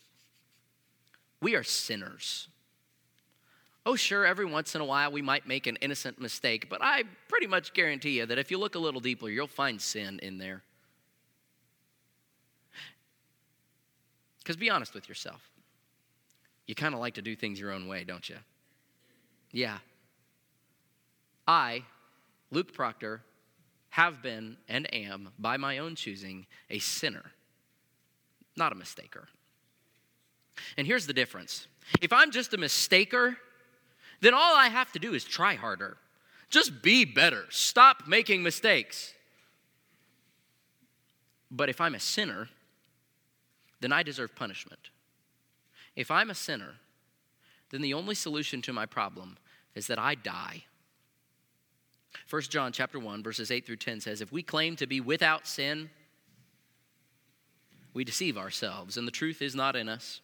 we 1.45 1.55
are 1.55 1.63
sinners. 1.63 2.49
Oh, 3.85 3.97
sure, 3.97 4.25
every 4.25 4.47
once 4.47 4.75
in 4.75 4.81
a 4.81 4.85
while 4.85 5.13
we 5.13 5.21
might 5.21 5.47
make 5.47 5.67
an 5.67 5.77
innocent 5.83 6.19
mistake, 6.19 6.71
but 6.71 6.81
I 6.83 7.03
pretty 7.29 7.47
much 7.47 7.75
guarantee 7.75 8.19
you 8.19 8.25
that 8.25 8.39
if 8.39 8.51
you 8.51 8.57
look 8.57 8.77
a 8.77 8.79
little 8.79 8.99
deeper, 8.99 9.29
you'll 9.29 9.47
find 9.47 9.79
sin 9.79 10.19
in 10.23 10.39
there. 10.39 10.63
Because 14.39 14.57
be 14.57 14.71
honest 14.71 14.95
with 14.95 15.07
yourself. 15.07 15.51
You 16.67 16.75
kind 16.75 16.95
of 16.95 17.01
like 17.01 17.15
to 17.15 17.23
do 17.23 17.37
things 17.37 17.61
your 17.61 17.73
own 17.73 17.89
way, 17.89 18.05
don't 18.05 18.27
you? 18.27 18.37
Yeah. 19.53 19.77
I, 21.47 21.83
Luke 22.51 22.73
Proctor, 22.73 23.21
have 23.91 24.23
been 24.23 24.57
and 24.67 24.93
am, 24.95 25.29
by 25.39 25.59
my 25.59 25.77
own 25.77 25.95
choosing, 25.95 26.47
a 26.71 26.79
sinner, 26.79 27.33
not 28.57 28.73
a 28.73 28.77
mistaker. 28.77 29.27
And 30.77 30.87
here's 30.87 31.07
the 31.07 31.13
difference 31.13 31.67
if 32.01 32.13
I'm 32.13 32.31
just 32.31 32.55
a 32.55 32.57
mistaker, 32.57 33.37
then 34.21 34.35
all 34.35 34.57
I 34.57 34.69
have 34.69 34.93
to 34.93 34.99
do 34.99 35.15
is 35.15 35.25
try 35.25 35.55
harder. 35.55 35.97
Just 36.51 36.83
be 36.83 37.05
better. 37.05 37.45
Stop 37.51 38.07
making 38.07 38.43
mistakes. 38.43 39.13
But 41.51 41.69
if 41.69 41.81
I'm 41.81 41.95
a 41.95 42.01
sinner, 42.01 42.49
then 43.81 43.93
I 43.93 44.03
deserve 44.03 44.35
punishment. 44.35 44.91
If 45.97 46.11
I'm 46.11 46.31
a 46.31 46.35
sinner, 46.35 46.75
then 47.71 47.83
the 47.83 47.95
only 47.95 48.15
solution 48.15 48.63
to 48.63 48.73
my 48.73 48.87
problem 48.87 49.37
is 49.75 49.87
that 49.89 49.99
I 49.99 50.15
die 50.15 50.65
1 52.31 52.43
John 52.43 52.73
chapter 52.73 52.99
1 52.99 53.23
verses 53.23 53.51
8 53.51 53.67
through 53.67 53.77
10 53.77 54.01
says 54.01 54.21
if 54.21 54.33
we 54.33 54.43
claim 54.43 54.77
to 54.77 54.87
be 54.87 55.01
without 55.01 55.47
sin 55.47 55.91
we 57.93 58.05
deceive 58.05 58.37
ourselves 58.37 58.97
and 58.97 59.07
the 59.07 59.13
truth 59.13 59.41
is 59.41 59.55
not 59.55 59.77
in 59.77 59.89
us. 59.89 60.21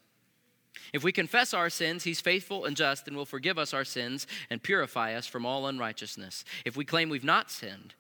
If 0.93 1.05
we 1.05 1.13
confess 1.13 1.53
our 1.55 1.71
sins, 1.71 2.05
he's 2.05 2.21
faithful 2.21 2.65
and 2.65 2.77
just 2.77 3.09
and 3.09 3.17
will 3.17 3.27
forgive 3.27 3.59
us 3.59 3.75
our 3.75 3.85
sins 3.85 4.27
and 4.51 4.63
purify 4.63 5.15
us 5.15 5.27
from 5.27 5.47
all 5.47 5.67
unrighteousness. 5.67 6.45
If 6.65 6.77
we 6.77 6.85
claim 6.85 7.09
we've 7.09 7.25
not 7.25 7.51
sinned, 7.51 7.95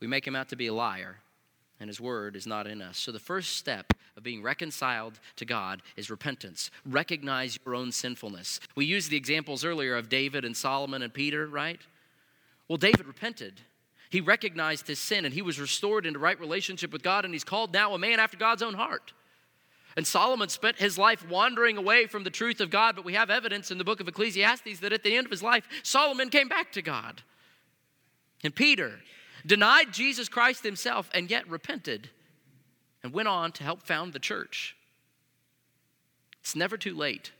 we 0.00 0.06
make 0.06 0.26
him 0.26 0.36
out 0.36 0.48
to 0.50 0.56
be 0.56 0.66
a 0.66 0.74
liar 0.74 1.18
and 1.80 1.88
his 1.88 2.00
word 2.00 2.36
is 2.36 2.46
not 2.46 2.66
in 2.66 2.82
us. 2.82 2.98
So 2.98 3.10
the 3.10 3.18
first 3.18 3.56
step 3.56 3.94
of 4.16 4.22
being 4.22 4.42
reconciled 4.42 5.18
to 5.36 5.46
God 5.46 5.82
is 5.96 6.10
repentance. 6.10 6.70
Recognize 6.84 7.58
your 7.64 7.74
own 7.74 7.90
sinfulness. 7.90 8.60
We 8.74 8.84
used 8.84 9.10
the 9.10 9.16
examples 9.16 9.64
earlier 9.64 9.96
of 9.96 10.10
David 10.10 10.44
and 10.44 10.56
Solomon 10.56 11.02
and 11.02 11.12
Peter, 11.12 11.46
right? 11.46 11.80
Well, 12.68 12.76
David 12.76 13.06
repented. 13.06 13.62
He 14.10 14.20
recognized 14.20 14.86
his 14.86 14.98
sin 14.98 15.24
and 15.24 15.32
he 15.32 15.42
was 15.42 15.58
restored 15.58 16.04
into 16.04 16.18
right 16.18 16.38
relationship 16.38 16.92
with 16.92 17.02
God, 17.02 17.24
and 17.24 17.32
he's 17.32 17.44
called 17.44 17.72
now 17.72 17.94
a 17.94 17.98
man 17.98 18.20
after 18.20 18.36
God's 18.36 18.62
own 18.62 18.74
heart. 18.74 19.12
And 19.96 20.06
Solomon 20.06 20.48
spent 20.48 20.76
his 20.76 20.96
life 20.96 21.28
wandering 21.28 21.76
away 21.76 22.06
from 22.06 22.24
the 22.24 22.30
truth 22.30 22.60
of 22.60 22.70
God, 22.70 22.94
but 22.94 23.04
we 23.04 23.14
have 23.14 23.30
evidence 23.30 23.70
in 23.70 23.78
the 23.78 23.84
book 23.84 24.00
of 24.00 24.08
Ecclesiastes 24.08 24.80
that 24.80 24.92
at 24.92 25.02
the 25.02 25.16
end 25.16 25.26
of 25.26 25.30
his 25.30 25.42
life, 25.42 25.66
Solomon 25.82 26.30
came 26.30 26.48
back 26.48 26.72
to 26.72 26.82
God. 26.82 27.22
And 28.44 28.54
Peter 28.54 29.00
denied 29.44 29.92
Jesus 29.92 30.28
Christ 30.28 30.62
himself 30.62 31.10
and 31.12 31.30
yet 31.30 31.48
repented 31.48 32.10
and 33.02 33.12
went 33.12 33.28
on 33.28 33.52
to 33.52 33.64
help 33.64 33.82
found 33.82 34.12
the 34.12 34.18
church. 34.18 34.76
It's 36.40 36.56
never 36.56 36.76
too 36.76 36.94
late 36.94 37.32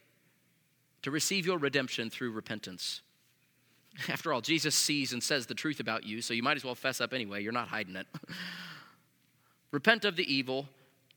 to 1.02 1.10
receive 1.10 1.46
your 1.46 1.58
redemption 1.58 2.10
through 2.10 2.32
repentance. 2.32 3.00
After 4.08 4.32
all, 4.32 4.40
Jesus 4.40 4.74
sees 4.74 5.12
and 5.12 5.22
says 5.22 5.46
the 5.46 5.54
truth 5.54 5.80
about 5.80 6.04
you, 6.04 6.22
so 6.22 6.34
you 6.34 6.42
might 6.42 6.56
as 6.56 6.64
well 6.64 6.74
fess 6.74 7.00
up 7.00 7.12
anyway. 7.12 7.42
You're 7.42 7.52
not 7.52 7.68
hiding 7.68 7.96
it. 7.96 8.06
repent 9.70 10.04
of 10.04 10.16
the 10.16 10.32
evil, 10.32 10.68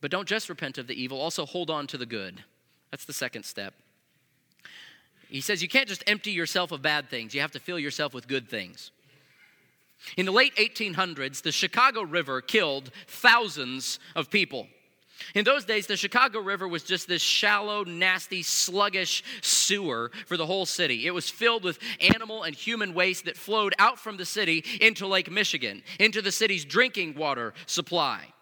but 0.03 0.11
don't 0.11 0.27
just 0.27 0.49
repent 0.49 0.77
of 0.77 0.87
the 0.87 1.01
evil, 1.01 1.17
also 1.17 1.45
hold 1.45 1.69
on 1.69 1.87
to 1.87 1.97
the 1.97 2.05
good. 2.05 2.43
That's 2.91 3.05
the 3.05 3.13
second 3.13 3.43
step. 3.43 3.73
He 5.29 5.39
says 5.39 5.61
you 5.61 5.69
can't 5.69 5.87
just 5.87 6.03
empty 6.07 6.31
yourself 6.31 6.73
of 6.73 6.81
bad 6.81 7.09
things, 7.09 7.33
you 7.33 7.39
have 7.39 7.53
to 7.53 7.59
fill 7.61 7.79
yourself 7.79 8.13
with 8.13 8.27
good 8.27 8.49
things. 8.49 8.91
In 10.17 10.25
the 10.25 10.33
late 10.33 10.53
1800s, 10.57 11.41
the 11.41 11.53
Chicago 11.53 12.01
River 12.01 12.41
killed 12.41 12.91
thousands 13.07 13.97
of 14.13 14.29
people. 14.29 14.67
In 15.35 15.45
those 15.45 15.63
days, 15.63 15.87
the 15.87 15.95
Chicago 15.95 16.41
River 16.41 16.67
was 16.67 16.83
just 16.83 17.07
this 17.07 17.21
shallow, 17.21 17.85
nasty, 17.85 18.43
sluggish 18.43 19.23
sewer 19.41 20.11
for 20.25 20.35
the 20.35 20.45
whole 20.45 20.65
city. 20.65 21.07
It 21.07 21.13
was 21.13 21.29
filled 21.29 21.63
with 21.63 21.79
animal 22.01 22.43
and 22.43 22.53
human 22.53 22.93
waste 22.93 23.23
that 23.23 23.37
flowed 23.37 23.73
out 23.79 23.97
from 23.97 24.17
the 24.17 24.25
city 24.25 24.65
into 24.81 25.07
Lake 25.07 25.31
Michigan, 25.31 25.81
into 25.97 26.21
the 26.21 26.33
city's 26.33 26.65
drinking 26.65 27.15
water 27.15 27.53
supply. 27.67 28.32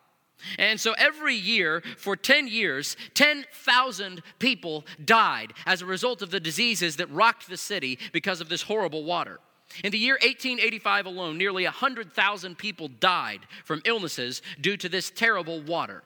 And 0.58 0.80
so 0.80 0.94
every 0.98 1.36
year, 1.36 1.82
for 1.98 2.16
10 2.16 2.48
years, 2.48 2.98
10,000 3.14 4.22
people 4.40 4.86
died 5.04 5.54
as 5.66 5.82
a 5.82 5.86
result 5.86 6.22
of 6.22 6.32
the 6.32 6.40
diseases 6.40 6.98
that 6.98 7.10
rocked 7.12 7.50
the 7.50 7.58
city 7.58 8.00
because 8.12 8.42
of 8.42 8.50
this 8.50 8.64
horrible 8.64 9.04
water. 9.04 9.40
In 9.84 9.92
the 9.92 9.98
year 9.98 10.16
1885 10.16 11.06
alone, 11.06 11.38
nearly 11.38 11.64
100,000 11.64 12.58
people 12.58 12.88
died 12.88 13.42
from 13.64 13.82
illnesses 13.86 14.42
due 14.60 14.78
to 14.78 14.90
this 14.90 15.10
terrible 15.10 15.62
water. 15.62 16.04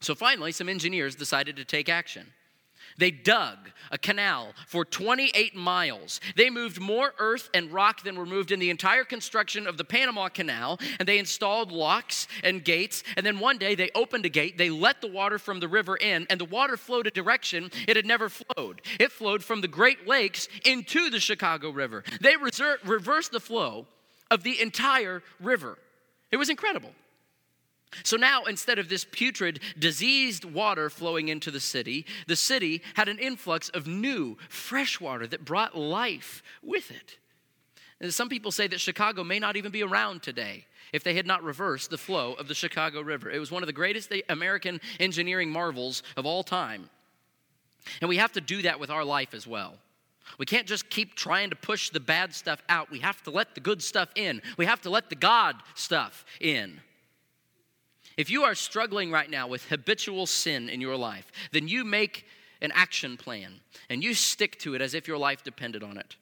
So 0.00 0.14
finally, 0.14 0.52
some 0.52 0.68
engineers 0.68 1.14
decided 1.14 1.56
to 1.56 1.64
take 1.64 1.88
action. 1.88 2.26
They 2.98 3.10
dug 3.10 3.58
a 3.90 3.98
canal 3.98 4.52
for 4.66 4.84
28 4.84 5.54
miles. 5.54 6.20
They 6.34 6.50
moved 6.50 6.80
more 6.80 7.12
earth 7.18 7.50
and 7.54 7.72
rock 7.72 8.02
than 8.02 8.16
were 8.16 8.26
moved 8.26 8.50
in 8.50 8.58
the 8.58 8.70
entire 8.70 9.04
construction 9.04 9.66
of 9.66 9.76
the 9.76 9.84
Panama 9.84 10.28
Canal, 10.28 10.78
and 10.98 11.06
they 11.06 11.18
installed 11.18 11.70
locks 11.70 12.26
and 12.42 12.64
gates. 12.64 13.04
And 13.16 13.24
then 13.24 13.38
one 13.38 13.58
day 13.58 13.74
they 13.74 13.90
opened 13.94 14.26
a 14.26 14.28
gate, 14.28 14.58
they 14.58 14.70
let 14.70 15.00
the 15.00 15.06
water 15.08 15.38
from 15.38 15.60
the 15.60 15.68
river 15.68 15.96
in, 15.96 16.26
and 16.30 16.40
the 16.40 16.44
water 16.46 16.76
flowed 16.76 17.06
a 17.06 17.10
direction 17.10 17.70
it 17.86 17.96
had 17.96 18.06
never 18.06 18.28
flowed. 18.28 18.82
It 18.98 19.12
flowed 19.12 19.44
from 19.44 19.60
the 19.60 19.68
Great 19.68 20.08
Lakes 20.08 20.48
into 20.64 21.10
the 21.10 21.20
Chicago 21.20 21.70
River. 21.70 22.02
They 22.20 22.36
reversed 22.36 23.32
the 23.32 23.40
flow 23.40 23.86
of 24.30 24.42
the 24.42 24.60
entire 24.60 25.22
river. 25.40 25.78
It 26.32 26.36
was 26.38 26.48
incredible. 26.48 26.92
So 28.02 28.16
now, 28.16 28.44
instead 28.44 28.78
of 28.78 28.88
this 28.88 29.04
putrid, 29.04 29.60
diseased 29.78 30.44
water 30.44 30.90
flowing 30.90 31.28
into 31.28 31.50
the 31.50 31.60
city, 31.60 32.06
the 32.26 32.36
city 32.36 32.82
had 32.94 33.08
an 33.08 33.18
influx 33.18 33.68
of 33.70 33.86
new, 33.86 34.36
fresh 34.48 35.00
water 35.00 35.26
that 35.26 35.44
brought 35.44 35.76
life 35.76 36.42
with 36.62 36.90
it. 36.90 37.18
And 38.00 38.12
some 38.12 38.28
people 38.28 38.50
say 38.52 38.66
that 38.68 38.80
Chicago 38.80 39.24
may 39.24 39.38
not 39.38 39.56
even 39.56 39.72
be 39.72 39.82
around 39.82 40.22
today 40.22 40.66
if 40.92 41.02
they 41.02 41.14
had 41.14 41.26
not 41.26 41.42
reversed 41.42 41.90
the 41.90 41.98
flow 41.98 42.34
of 42.34 42.48
the 42.48 42.54
Chicago 42.54 43.00
River. 43.00 43.30
It 43.30 43.38
was 43.38 43.50
one 43.50 43.62
of 43.62 43.66
the 43.66 43.72
greatest 43.72 44.12
American 44.28 44.80
engineering 45.00 45.50
marvels 45.50 46.02
of 46.16 46.26
all 46.26 46.42
time. 46.42 46.90
And 48.00 48.08
we 48.08 48.16
have 48.18 48.32
to 48.32 48.40
do 48.40 48.62
that 48.62 48.80
with 48.80 48.90
our 48.90 49.04
life 49.04 49.32
as 49.32 49.46
well. 49.46 49.74
We 50.38 50.46
can't 50.46 50.66
just 50.66 50.90
keep 50.90 51.14
trying 51.14 51.50
to 51.50 51.56
push 51.56 51.90
the 51.90 52.00
bad 52.00 52.34
stuff 52.34 52.60
out. 52.68 52.90
We 52.90 52.98
have 53.00 53.22
to 53.22 53.30
let 53.30 53.54
the 53.54 53.60
good 53.60 53.82
stuff 53.82 54.10
in. 54.16 54.42
We 54.56 54.66
have 54.66 54.80
to 54.82 54.90
let 54.90 55.08
the 55.08 55.14
God 55.14 55.56
stuff 55.74 56.24
in. 56.40 56.80
If 58.16 58.30
you 58.30 58.44
are 58.44 58.54
struggling 58.54 59.10
right 59.10 59.30
now 59.30 59.46
with 59.46 59.68
habitual 59.68 60.26
sin 60.26 60.68
in 60.68 60.80
your 60.80 60.96
life, 60.96 61.30
then 61.52 61.68
you 61.68 61.84
make 61.84 62.26
an 62.62 62.72
action 62.74 63.16
plan 63.16 63.60
and 63.90 64.02
you 64.02 64.14
stick 64.14 64.58
to 64.60 64.74
it 64.74 64.80
as 64.80 64.94
if 64.94 65.06
your 65.06 65.18
life 65.18 65.42
depended 65.42 65.82
on 65.82 65.98
it. 65.98 66.16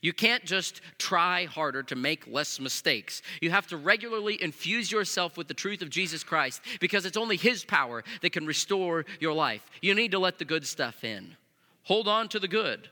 You 0.00 0.12
can't 0.12 0.44
just 0.44 0.80
try 0.98 1.46
harder 1.46 1.82
to 1.82 1.96
make 1.96 2.26
less 2.28 2.60
mistakes. 2.60 3.20
You 3.40 3.50
have 3.50 3.66
to 3.68 3.76
regularly 3.76 4.40
infuse 4.40 4.92
yourself 4.92 5.36
with 5.36 5.48
the 5.48 5.54
truth 5.54 5.82
of 5.82 5.90
Jesus 5.90 6.22
Christ 6.22 6.62
because 6.80 7.04
it's 7.04 7.16
only 7.16 7.36
His 7.36 7.64
power 7.64 8.04
that 8.22 8.30
can 8.30 8.46
restore 8.46 9.04
your 9.20 9.32
life. 9.32 9.68
You 9.82 9.94
need 9.94 10.12
to 10.12 10.18
let 10.18 10.38
the 10.38 10.44
good 10.44 10.66
stuff 10.66 11.02
in. 11.02 11.36
Hold 11.84 12.06
on 12.06 12.28
to 12.28 12.38
the 12.38 12.48
good. 12.48 12.88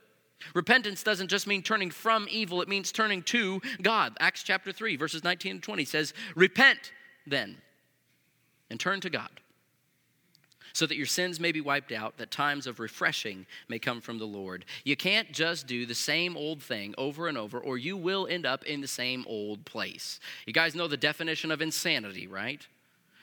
Repentance 0.53 1.03
doesn't 1.03 1.29
just 1.29 1.47
mean 1.47 1.63
turning 1.63 1.91
from 1.91 2.27
evil, 2.31 2.61
it 2.61 2.69
means 2.69 2.93
turning 2.93 3.23
to 3.23 3.61
God. 3.81 4.17
Acts 4.21 4.43
chapter 4.43 4.73
3, 4.73 4.97
verses 4.97 5.25
19 5.25 5.53
and 5.53 5.63
20 5.63 5.85
says, 5.85 6.13
Repent 6.35 6.93
then 7.27 7.57
and 8.71 8.79
turn 8.81 9.01
to 9.01 9.11
God 9.11 9.41
so 10.77 10.85
that 10.85 10.97
your 10.99 11.07
sins 11.07 11.41
may 11.41 11.53
be 11.53 11.63
wiped 11.63 11.91
out, 11.91 12.19
that 12.19 12.31
times 12.31 12.67
of 12.67 12.79
refreshing 12.79 13.47
may 13.67 13.79
come 13.79 13.99
from 13.99 14.19
the 14.19 14.27
Lord. 14.27 14.67
You 14.85 14.95
can't 14.95 15.33
just 15.33 15.67
do 15.67 15.87
the 15.87 15.95
same 15.95 16.37
old 16.37 16.63
thing 16.63 16.95
over 16.99 17.29
and 17.29 17.39
over, 17.39 17.59
or 17.59 17.79
you 17.79 17.97
will 17.97 18.27
end 18.27 18.45
up 18.45 18.63
in 18.65 18.83
the 18.83 18.87
same 18.87 19.25
old 19.27 19.65
place. 19.65 20.21
You 20.47 20.53
guys 20.53 20.75
know 20.75 20.87
the 20.87 20.99
definition 20.99 21.51
of 21.51 21.63
insanity, 21.63 22.27
right? 22.27 22.61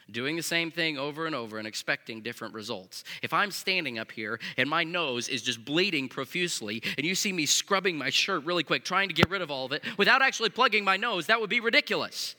Doing 0.09 0.35
the 0.35 0.41
same 0.41 0.71
thing 0.71 0.97
over 0.97 1.27
and 1.27 1.35
over 1.35 1.59
and 1.59 1.67
expecting 1.67 2.21
different 2.21 2.55
results. 2.55 3.03
If 3.21 3.33
I'm 3.33 3.51
standing 3.51 3.99
up 3.99 4.11
here 4.11 4.39
and 4.57 4.67
my 4.67 4.83
nose 4.83 5.29
is 5.29 5.43
just 5.43 5.63
bleeding 5.63 6.09
profusely, 6.09 6.81
and 6.97 7.05
you 7.05 7.13
see 7.13 7.31
me 7.31 7.45
scrubbing 7.45 7.99
my 7.99 8.09
shirt 8.09 8.45
really 8.45 8.63
quick, 8.63 8.83
trying 8.83 9.09
to 9.09 9.13
get 9.13 9.29
rid 9.29 9.43
of 9.43 9.51
all 9.51 9.67
of 9.67 9.73
it, 9.73 9.83
without 9.99 10.23
actually 10.23 10.49
plugging 10.49 10.83
my 10.83 10.97
nose, 10.97 11.27
that 11.27 11.39
would 11.39 11.51
be 11.51 11.59
ridiculous. 11.59 12.35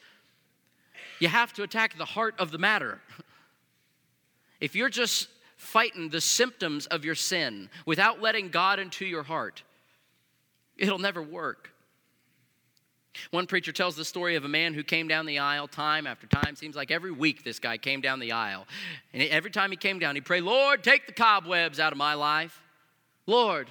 You 1.20 1.28
have 1.28 1.52
to 1.54 1.62
attack 1.62 1.96
the 1.96 2.04
heart 2.04 2.34
of 2.38 2.50
the 2.50 2.58
matter. 2.58 3.00
If 4.60 4.74
you're 4.74 4.90
just 4.90 5.28
fighting 5.56 6.10
the 6.10 6.20
symptoms 6.20 6.86
of 6.86 7.04
your 7.04 7.14
sin 7.14 7.70
without 7.86 8.20
letting 8.20 8.48
God 8.48 8.78
into 8.78 9.06
your 9.06 9.22
heart, 9.22 9.62
it'll 10.76 10.98
never 10.98 11.22
work. 11.22 11.70
One 13.30 13.46
preacher 13.46 13.72
tells 13.72 13.94
the 13.94 14.04
story 14.04 14.34
of 14.34 14.44
a 14.44 14.48
man 14.48 14.74
who 14.74 14.82
came 14.82 15.06
down 15.06 15.26
the 15.26 15.38
aisle 15.38 15.68
time 15.68 16.06
after 16.06 16.26
time. 16.26 16.56
Seems 16.56 16.74
like 16.74 16.90
every 16.90 17.12
week 17.12 17.44
this 17.44 17.58
guy 17.58 17.78
came 17.78 18.00
down 18.00 18.18
the 18.18 18.32
aisle. 18.32 18.66
And 19.12 19.22
every 19.22 19.50
time 19.50 19.70
he 19.70 19.76
came 19.76 19.98
down, 19.98 20.16
he 20.16 20.20
prayed, 20.20 20.42
Lord, 20.42 20.82
take 20.82 21.06
the 21.06 21.12
cobwebs 21.12 21.78
out 21.78 21.92
of 21.92 21.98
my 21.98 22.14
life. 22.14 22.60
Lord, 23.26 23.68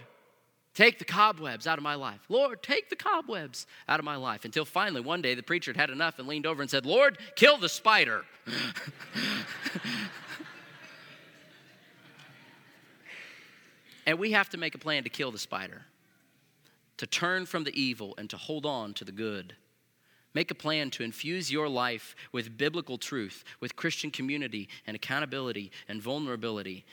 Take 0.73 0.97
the 0.97 1.05
cobwebs 1.05 1.67
out 1.67 1.77
of 1.77 1.83
my 1.83 1.93
life. 1.93 2.21
Lord, 2.29 2.63
take 2.63 2.89
the 2.89 2.95
cobwebs 2.95 3.67
out 3.87 3.99
of 3.99 4.05
my 4.05 4.15
life. 4.15 4.43
Until 4.43 4.65
finally, 4.65 5.01
one 5.01 5.21
day, 5.21 5.35
the 5.35 5.43
preacher 5.43 5.71
had 5.71 5.77
had 5.79 5.91
enough 5.91 6.17
and 6.17 6.27
leaned 6.27 6.47
over 6.47 6.63
and 6.63 6.71
said, 6.71 6.85
Lord, 6.85 7.19
kill 7.35 7.57
the 7.57 7.69
spider. 7.69 8.25
and 14.07 14.17
we 14.17 14.31
have 14.31 14.49
to 14.49 14.57
make 14.57 14.73
a 14.73 14.79
plan 14.79 15.03
to 15.03 15.09
kill 15.09 15.31
the 15.31 15.37
spider, 15.37 15.83
to 16.97 17.05
turn 17.05 17.45
from 17.45 17.63
the 17.65 17.79
evil 17.79 18.15
and 18.17 18.27
to 18.31 18.37
hold 18.37 18.65
on 18.65 18.95
to 18.95 19.05
the 19.05 19.11
good. 19.11 19.55
Make 20.33 20.49
a 20.49 20.55
plan 20.55 20.89
to 20.91 21.03
infuse 21.03 21.51
your 21.51 21.69
life 21.69 22.15
with 22.31 22.57
biblical 22.57 22.97
truth, 22.97 23.43
with 23.59 23.75
Christian 23.75 24.09
community 24.09 24.67
and 24.87 24.95
accountability 24.95 25.71
and 25.87 26.01
vulnerability 26.01 26.83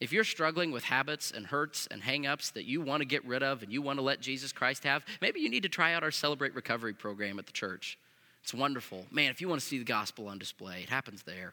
if 0.00 0.12
you're 0.12 0.24
struggling 0.24 0.72
with 0.72 0.84
habits 0.84 1.30
and 1.30 1.46
hurts 1.46 1.86
and 1.90 2.02
hangups 2.02 2.52
that 2.54 2.64
you 2.64 2.80
want 2.80 3.02
to 3.02 3.04
get 3.04 3.24
rid 3.26 3.42
of 3.42 3.62
and 3.62 3.70
you 3.70 3.82
want 3.82 3.98
to 3.98 4.02
let 4.02 4.20
Jesus 4.20 4.50
Christ 4.50 4.84
have, 4.84 5.04
maybe 5.20 5.40
you 5.40 5.50
need 5.50 5.62
to 5.62 5.68
try 5.68 5.92
out 5.92 6.02
our 6.02 6.10
Celebrate 6.10 6.54
Recovery 6.54 6.94
program 6.94 7.38
at 7.38 7.46
the 7.46 7.52
church. 7.52 7.98
It's 8.42 8.54
wonderful. 8.54 9.04
Man, 9.10 9.30
if 9.30 9.42
you 9.42 9.48
want 9.48 9.60
to 9.60 9.66
see 9.66 9.78
the 9.78 9.84
gospel 9.84 10.28
on 10.28 10.38
display, 10.38 10.82
it 10.82 10.88
happens 10.88 11.22
there. 11.24 11.52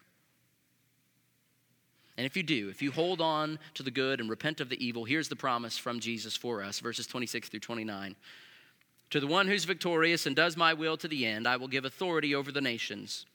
And 2.16 2.24
if 2.24 2.36
you 2.36 2.42
do, 2.42 2.70
if 2.70 2.80
you 2.80 2.90
hold 2.90 3.20
on 3.20 3.58
to 3.74 3.82
the 3.82 3.90
good 3.90 4.18
and 4.18 4.30
repent 4.30 4.60
of 4.60 4.70
the 4.70 4.84
evil, 4.84 5.04
here's 5.04 5.28
the 5.28 5.36
promise 5.36 5.76
from 5.76 6.00
Jesus 6.00 6.34
for 6.34 6.62
us, 6.62 6.80
verses 6.80 7.06
26 7.06 7.50
through 7.50 7.60
29. 7.60 8.16
To 9.10 9.20
the 9.20 9.26
one 9.26 9.46
who's 9.46 9.64
victorious 9.64 10.26
and 10.26 10.34
does 10.34 10.56
my 10.56 10.74
will 10.74 10.96
to 10.96 11.06
the 11.06 11.26
end, 11.26 11.46
I 11.46 11.56
will 11.56 11.68
give 11.68 11.84
authority 11.84 12.34
over 12.34 12.50
the 12.50 12.60
nations. 12.60 13.26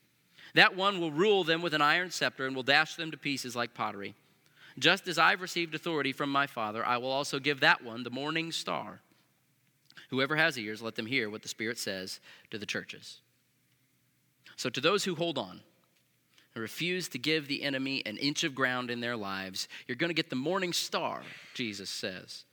That 0.54 0.76
one 0.76 1.00
will 1.00 1.10
rule 1.10 1.44
them 1.44 1.62
with 1.62 1.72
an 1.72 1.82
iron 1.82 2.10
scepter 2.10 2.46
and 2.46 2.54
will 2.54 2.62
dash 2.62 2.96
them 2.96 3.10
to 3.10 3.16
pieces 3.16 3.56
like 3.56 3.74
pottery. 3.74 4.14
Just 4.78 5.06
as 5.06 5.18
I've 5.18 5.40
received 5.40 5.74
authority 5.74 6.12
from 6.12 6.30
my 6.30 6.46
Father, 6.46 6.84
I 6.84 6.96
will 6.96 7.10
also 7.10 7.38
give 7.38 7.60
that 7.60 7.84
one 7.84 8.02
the 8.02 8.10
morning 8.10 8.50
star. 8.50 9.00
Whoever 10.10 10.36
has 10.36 10.58
ears, 10.58 10.82
let 10.82 10.96
them 10.96 11.06
hear 11.06 11.30
what 11.30 11.42
the 11.42 11.48
Spirit 11.48 11.78
says 11.78 12.20
to 12.50 12.58
the 12.58 12.66
churches. 12.66 13.20
So, 14.56 14.68
to 14.70 14.80
those 14.80 15.04
who 15.04 15.14
hold 15.14 15.38
on 15.38 15.60
and 16.54 16.62
refuse 16.62 17.08
to 17.08 17.18
give 17.18 17.48
the 17.48 17.62
enemy 17.62 18.02
an 18.06 18.16
inch 18.16 18.44
of 18.44 18.54
ground 18.54 18.90
in 18.90 19.00
their 19.00 19.16
lives, 19.16 19.68
you're 19.86 19.96
going 19.96 20.10
to 20.10 20.14
get 20.14 20.30
the 20.30 20.36
morning 20.36 20.72
star, 20.72 21.22
Jesus 21.54 21.90
says. 21.90 22.44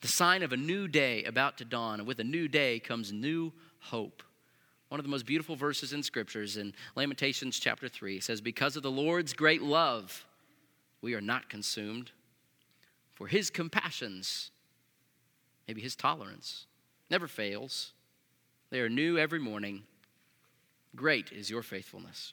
The 0.00 0.08
sign 0.08 0.42
of 0.42 0.52
a 0.52 0.56
new 0.56 0.88
day 0.88 1.24
about 1.24 1.58
to 1.58 1.64
dawn. 1.64 2.00
And 2.00 2.06
with 2.06 2.20
a 2.20 2.24
new 2.24 2.48
day 2.48 2.78
comes 2.78 3.12
new 3.12 3.52
hope. 3.80 4.22
One 4.88 4.98
of 4.98 5.04
the 5.04 5.10
most 5.10 5.26
beautiful 5.26 5.56
verses 5.56 5.92
in 5.92 6.02
scriptures 6.02 6.56
in 6.56 6.74
Lamentations 6.96 7.58
chapter 7.58 7.88
3 7.88 8.20
says, 8.20 8.40
Because 8.40 8.76
of 8.76 8.82
the 8.82 8.90
Lord's 8.90 9.32
great 9.32 9.62
love, 9.62 10.24
we 11.02 11.14
are 11.14 11.20
not 11.20 11.48
consumed. 11.48 12.10
For 13.14 13.26
his 13.26 13.50
compassions, 13.50 14.50
maybe 15.68 15.80
his 15.80 15.94
tolerance, 15.94 16.66
never 17.10 17.28
fails. 17.28 17.92
They 18.70 18.80
are 18.80 18.88
new 18.88 19.18
every 19.18 19.38
morning. 19.38 19.82
Great 20.96 21.32
is 21.32 21.50
your 21.50 21.62
faithfulness. 21.62 22.32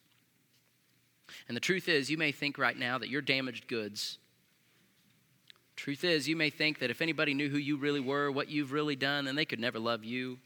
And 1.48 1.58
the 1.58 1.62
truth 1.62 1.90
is, 1.90 2.10
you 2.10 2.18
may 2.18 2.32
think 2.32 2.58
right 2.58 2.78
now 2.78 2.98
that 2.98 3.10
you're 3.10 3.22
damaged 3.22 3.68
goods. 3.68 4.18
Truth 5.76 6.04
is, 6.04 6.28
you 6.28 6.36
may 6.36 6.50
think 6.50 6.80
that 6.80 6.90
if 6.90 7.02
anybody 7.02 7.34
knew 7.34 7.50
who 7.50 7.58
you 7.58 7.78
really 7.78 8.00
were, 8.00 8.32
what 8.32 8.50
you've 8.50 8.72
really 8.72 8.96
done, 8.96 9.26
then 9.26 9.36
they 9.36 9.46
could 9.46 9.60
never 9.60 9.78
love 9.78 10.04
you. 10.04 10.40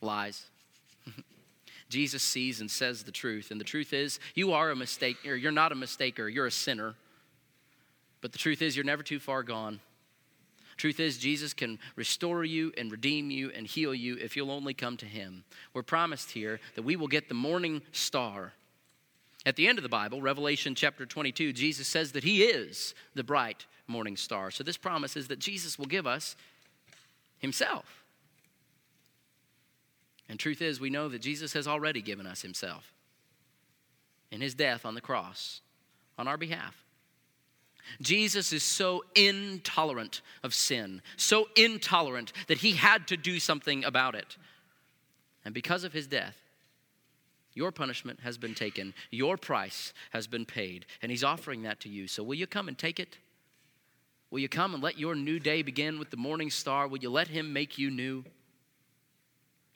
Lies. 0.00 0.46
Jesus 1.88 2.22
sees 2.22 2.60
and 2.60 2.70
says 2.70 3.02
the 3.02 3.12
truth. 3.12 3.50
And 3.50 3.60
the 3.60 3.64
truth 3.64 3.92
is, 3.92 4.20
you 4.34 4.52
are 4.52 4.70
a 4.70 4.76
mistake, 4.76 5.16
or 5.26 5.34
you're 5.34 5.52
not 5.52 5.72
a 5.72 5.74
mistaker, 5.74 6.32
you're 6.32 6.46
a 6.46 6.50
sinner. 6.50 6.94
But 8.20 8.32
the 8.32 8.38
truth 8.38 8.62
is, 8.62 8.76
you're 8.76 8.84
never 8.84 9.02
too 9.02 9.18
far 9.18 9.42
gone. 9.42 9.80
Truth 10.76 11.00
is, 11.00 11.18
Jesus 11.18 11.52
can 11.52 11.78
restore 11.96 12.44
you 12.44 12.72
and 12.78 12.92
redeem 12.92 13.30
you 13.30 13.50
and 13.50 13.66
heal 13.66 13.92
you 13.94 14.16
if 14.16 14.36
you'll 14.36 14.50
only 14.50 14.74
come 14.74 14.96
to 14.98 15.06
Him. 15.06 15.44
We're 15.74 15.82
promised 15.82 16.30
here 16.30 16.60
that 16.76 16.82
we 16.82 16.94
will 16.94 17.08
get 17.08 17.28
the 17.28 17.34
morning 17.34 17.82
star. 17.90 18.52
At 19.44 19.56
the 19.56 19.66
end 19.66 19.78
of 19.78 19.82
the 19.82 19.88
Bible, 19.88 20.20
Revelation 20.20 20.74
chapter 20.74 21.04
22, 21.04 21.52
Jesus 21.52 21.88
says 21.88 22.12
that 22.12 22.22
He 22.22 22.42
is 22.42 22.94
the 23.14 23.24
bright 23.24 23.66
morning 23.88 24.16
star. 24.16 24.50
So 24.50 24.62
this 24.62 24.76
promise 24.76 25.16
is 25.16 25.28
that 25.28 25.38
Jesus 25.40 25.78
will 25.78 25.86
give 25.86 26.06
us 26.06 26.36
Himself. 27.38 28.04
And 30.28 30.38
truth 30.38 30.60
is, 30.60 30.80
we 30.80 30.90
know 30.90 31.08
that 31.08 31.20
Jesus 31.20 31.52
has 31.54 31.66
already 31.66 32.02
given 32.02 32.26
us 32.26 32.42
himself 32.42 32.92
in 34.30 34.40
his 34.40 34.54
death 34.54 34.84
on 34.84 34.94
the 34.94 35.00
cross 35.00 35.60
on 36.18 36.28
our 36.28 36.36
behalf. 36.36 36.84
Jesus 38.02 38.52
is 38.52 38.62
so 38.62 39.02
intolerant 39.14 40.20
of 40.42 40.54
sin, 40.54 41.00
so 41.16 41.48
intolerant 41.56 42.32
that 42.48 42.58
he 42.58 42.72
had 42.72 43.08
to 43.08 43.16
do 43.16 43.40
something 43.40 43.84
about 43.84 44.14
it. 44.14 44.36
And 45.44 45.54
because 45.54 45.84
of 45.84 45.94
his 45.94 46.06
death, 46.06 46.36
Your 47.58 47.72
punishment 47.72 48.20
has 48.20 48.38
been 48.38 48.54
taken, 48.54 48.94
your 49.10 49.36
price 49.36 49.92
has 50.10 50.28
been 50.28 50.44
paid, 50.44 50.86
and 51.02 51.10
He's 51.10 51.24
offering 51.24 51.62
that 51.62 51.80
to 51.80 51.88
you. 51.88 52.06
So, 52.06 52.22
will 52.22 52.36
you 52.36 52.46
come 52.46 52.68
and 52.68 52.78
take 52.78 53.00
it? 53.00 53.18
Will 54.30 54.38
you 54.38 54.48
come 54.48 54.74
and 54.74 54.82
let 54.82 54.96
your 54.96 55.16
new 55.16 55.40
day 55.40 55.62
begin 55.62 55.98
with 55.98 56.10
the 56.10 56.16
morning 56.16 56.50
star? 56.50 56.86
Will 56.86 56.98
you 56.98 57.10
let 57.10 57.26
Him 57.26 57.52
make 57.52 57.76
you 57.76 57.90
new? 57.90 58.22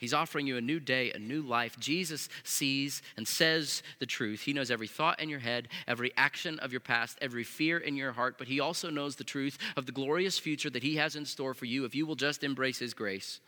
He's 0.03 0.13
offering 0.13 0.49
you 0.49 0.57
a 0.57 0.61
new 0.61 0.81
day, 0.81 1.13
a 1.13 1.19
new 1.21 1.43
life. 1.43 1.79
Jesus 1.79 2.29
sees 2.43 3.03
and 3.17 3.27
says 3.27 3.85
the 4.01 4.05
truth. 4.05 4.41
He 4.41 4.53
knows 4.53 4.69
every 4.69 4.89
thought 4.89 5.21
in 5.21 5.29
your 5.29 5.39
head, 5.39 5.69
every 5.87 6.11
action 6.17 6.59
of 6.59 6.73
your 6.73 6.81
past, 6.81 7.17
every 7.23 7.45
fear 7.45 7.79
in 7.79 7.95
your 7.95 8.11
heart, 8.11 8.35
but 8.37 8.49
He 8.49 8.59
also 8.59 8.91
knows 8.91 9.15
the 9.15 9.23
truth 9.23 9.59
of 9.77 9.87
the 9.87 9.93
glorious 9.93 10.41
future 10.41 10.71
that 10.71 10.83
He 10.83 10.97
has 10.97 11.15
in 11.15 11.25
store 11.25 11.55
for 11.55 11.67
you 11.67 11.85
if 11.85 11.95
you 11.95 12.05
will 12.05 12.17
just 12.17 12.43
embrace 12.43 12.81
His 12.81 12.95
grace. 12.95 13.39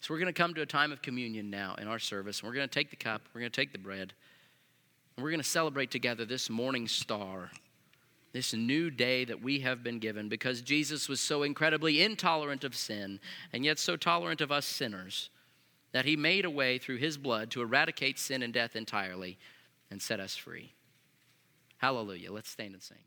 So, 0.00 0.14
we're 0.14 0.20
going 0.20 0.32
to 0.32 0.42
come 0.42 0.54
to 0.54 0.62
a 0.62 0.66
time 0.66 0.90
of 0.90 1.02
communion 1.02 1.50
now 1.50 1.74
in 1.74 1.86
our 1.86 1.98
service. 1.98 2.42
We're 2.42 2.54
going 2.54 2.66
to 2.66 2.74
take 2.74 2.88
the 2.88 2.96
cup, 2.96 3.20
we're 3.34 3.42
going 3.42 3.52
to 3.52 3.60
take 3.60 3.72
the 3.72 3.78
bread, 3.78 4.14
and 5.16 5.22
we're 5.22 5.32
going 5.32 5.42
to 5.42 5.46
celebrate 5.46 5.90
together 5.90 6.24
this 6.24 6.48
morning 6.48 6.88
star 6.88 7.50
this 8.32 8.54
new 8.54 8.90
day 8.90 9.26
that 9.26 9.42
we 9.42 9.60
have 9.60 9.84
been 9.84 9.98
given 9.98 10.30
because 10.30 10.62
Jesus 10.62 11.10
was 11.10 11.20
so 11.20 11.42
incredibly 11.42 12.00
intolerant 12.00 12.64
of 12.64 12.74
sin 12.74 13.20
and 13.52 13.66
yet 13.66 13.78
so 13.78 13.96
tolerant 13.96 14.40
of 14.40 14.50
us 14.50 14.64
sinners 14.64 15.28
that 15.92 16.04
he 16.04 16.16
made 16.16 16.44
a 16.44 16.50
way 16.50 16.78
through 16.78 16.96
his 16.96 17.18
blood 17.18 17.50
to 17.50 17.62
eradicate 17.62 18.18
sin 18.18 18.42
and 18.42 18.52
death 18.52 18.74
entirely 18.76 19.38
and 19.90 20.00
set 20.00 20.20
us 20.20 20.36
free. 20.36 20.72
Hallelujah. 21.78 22.32
Let's 22.32 22.48
stand 22.48 22.74
and 22.74 22.82
sing. 22.82 22.98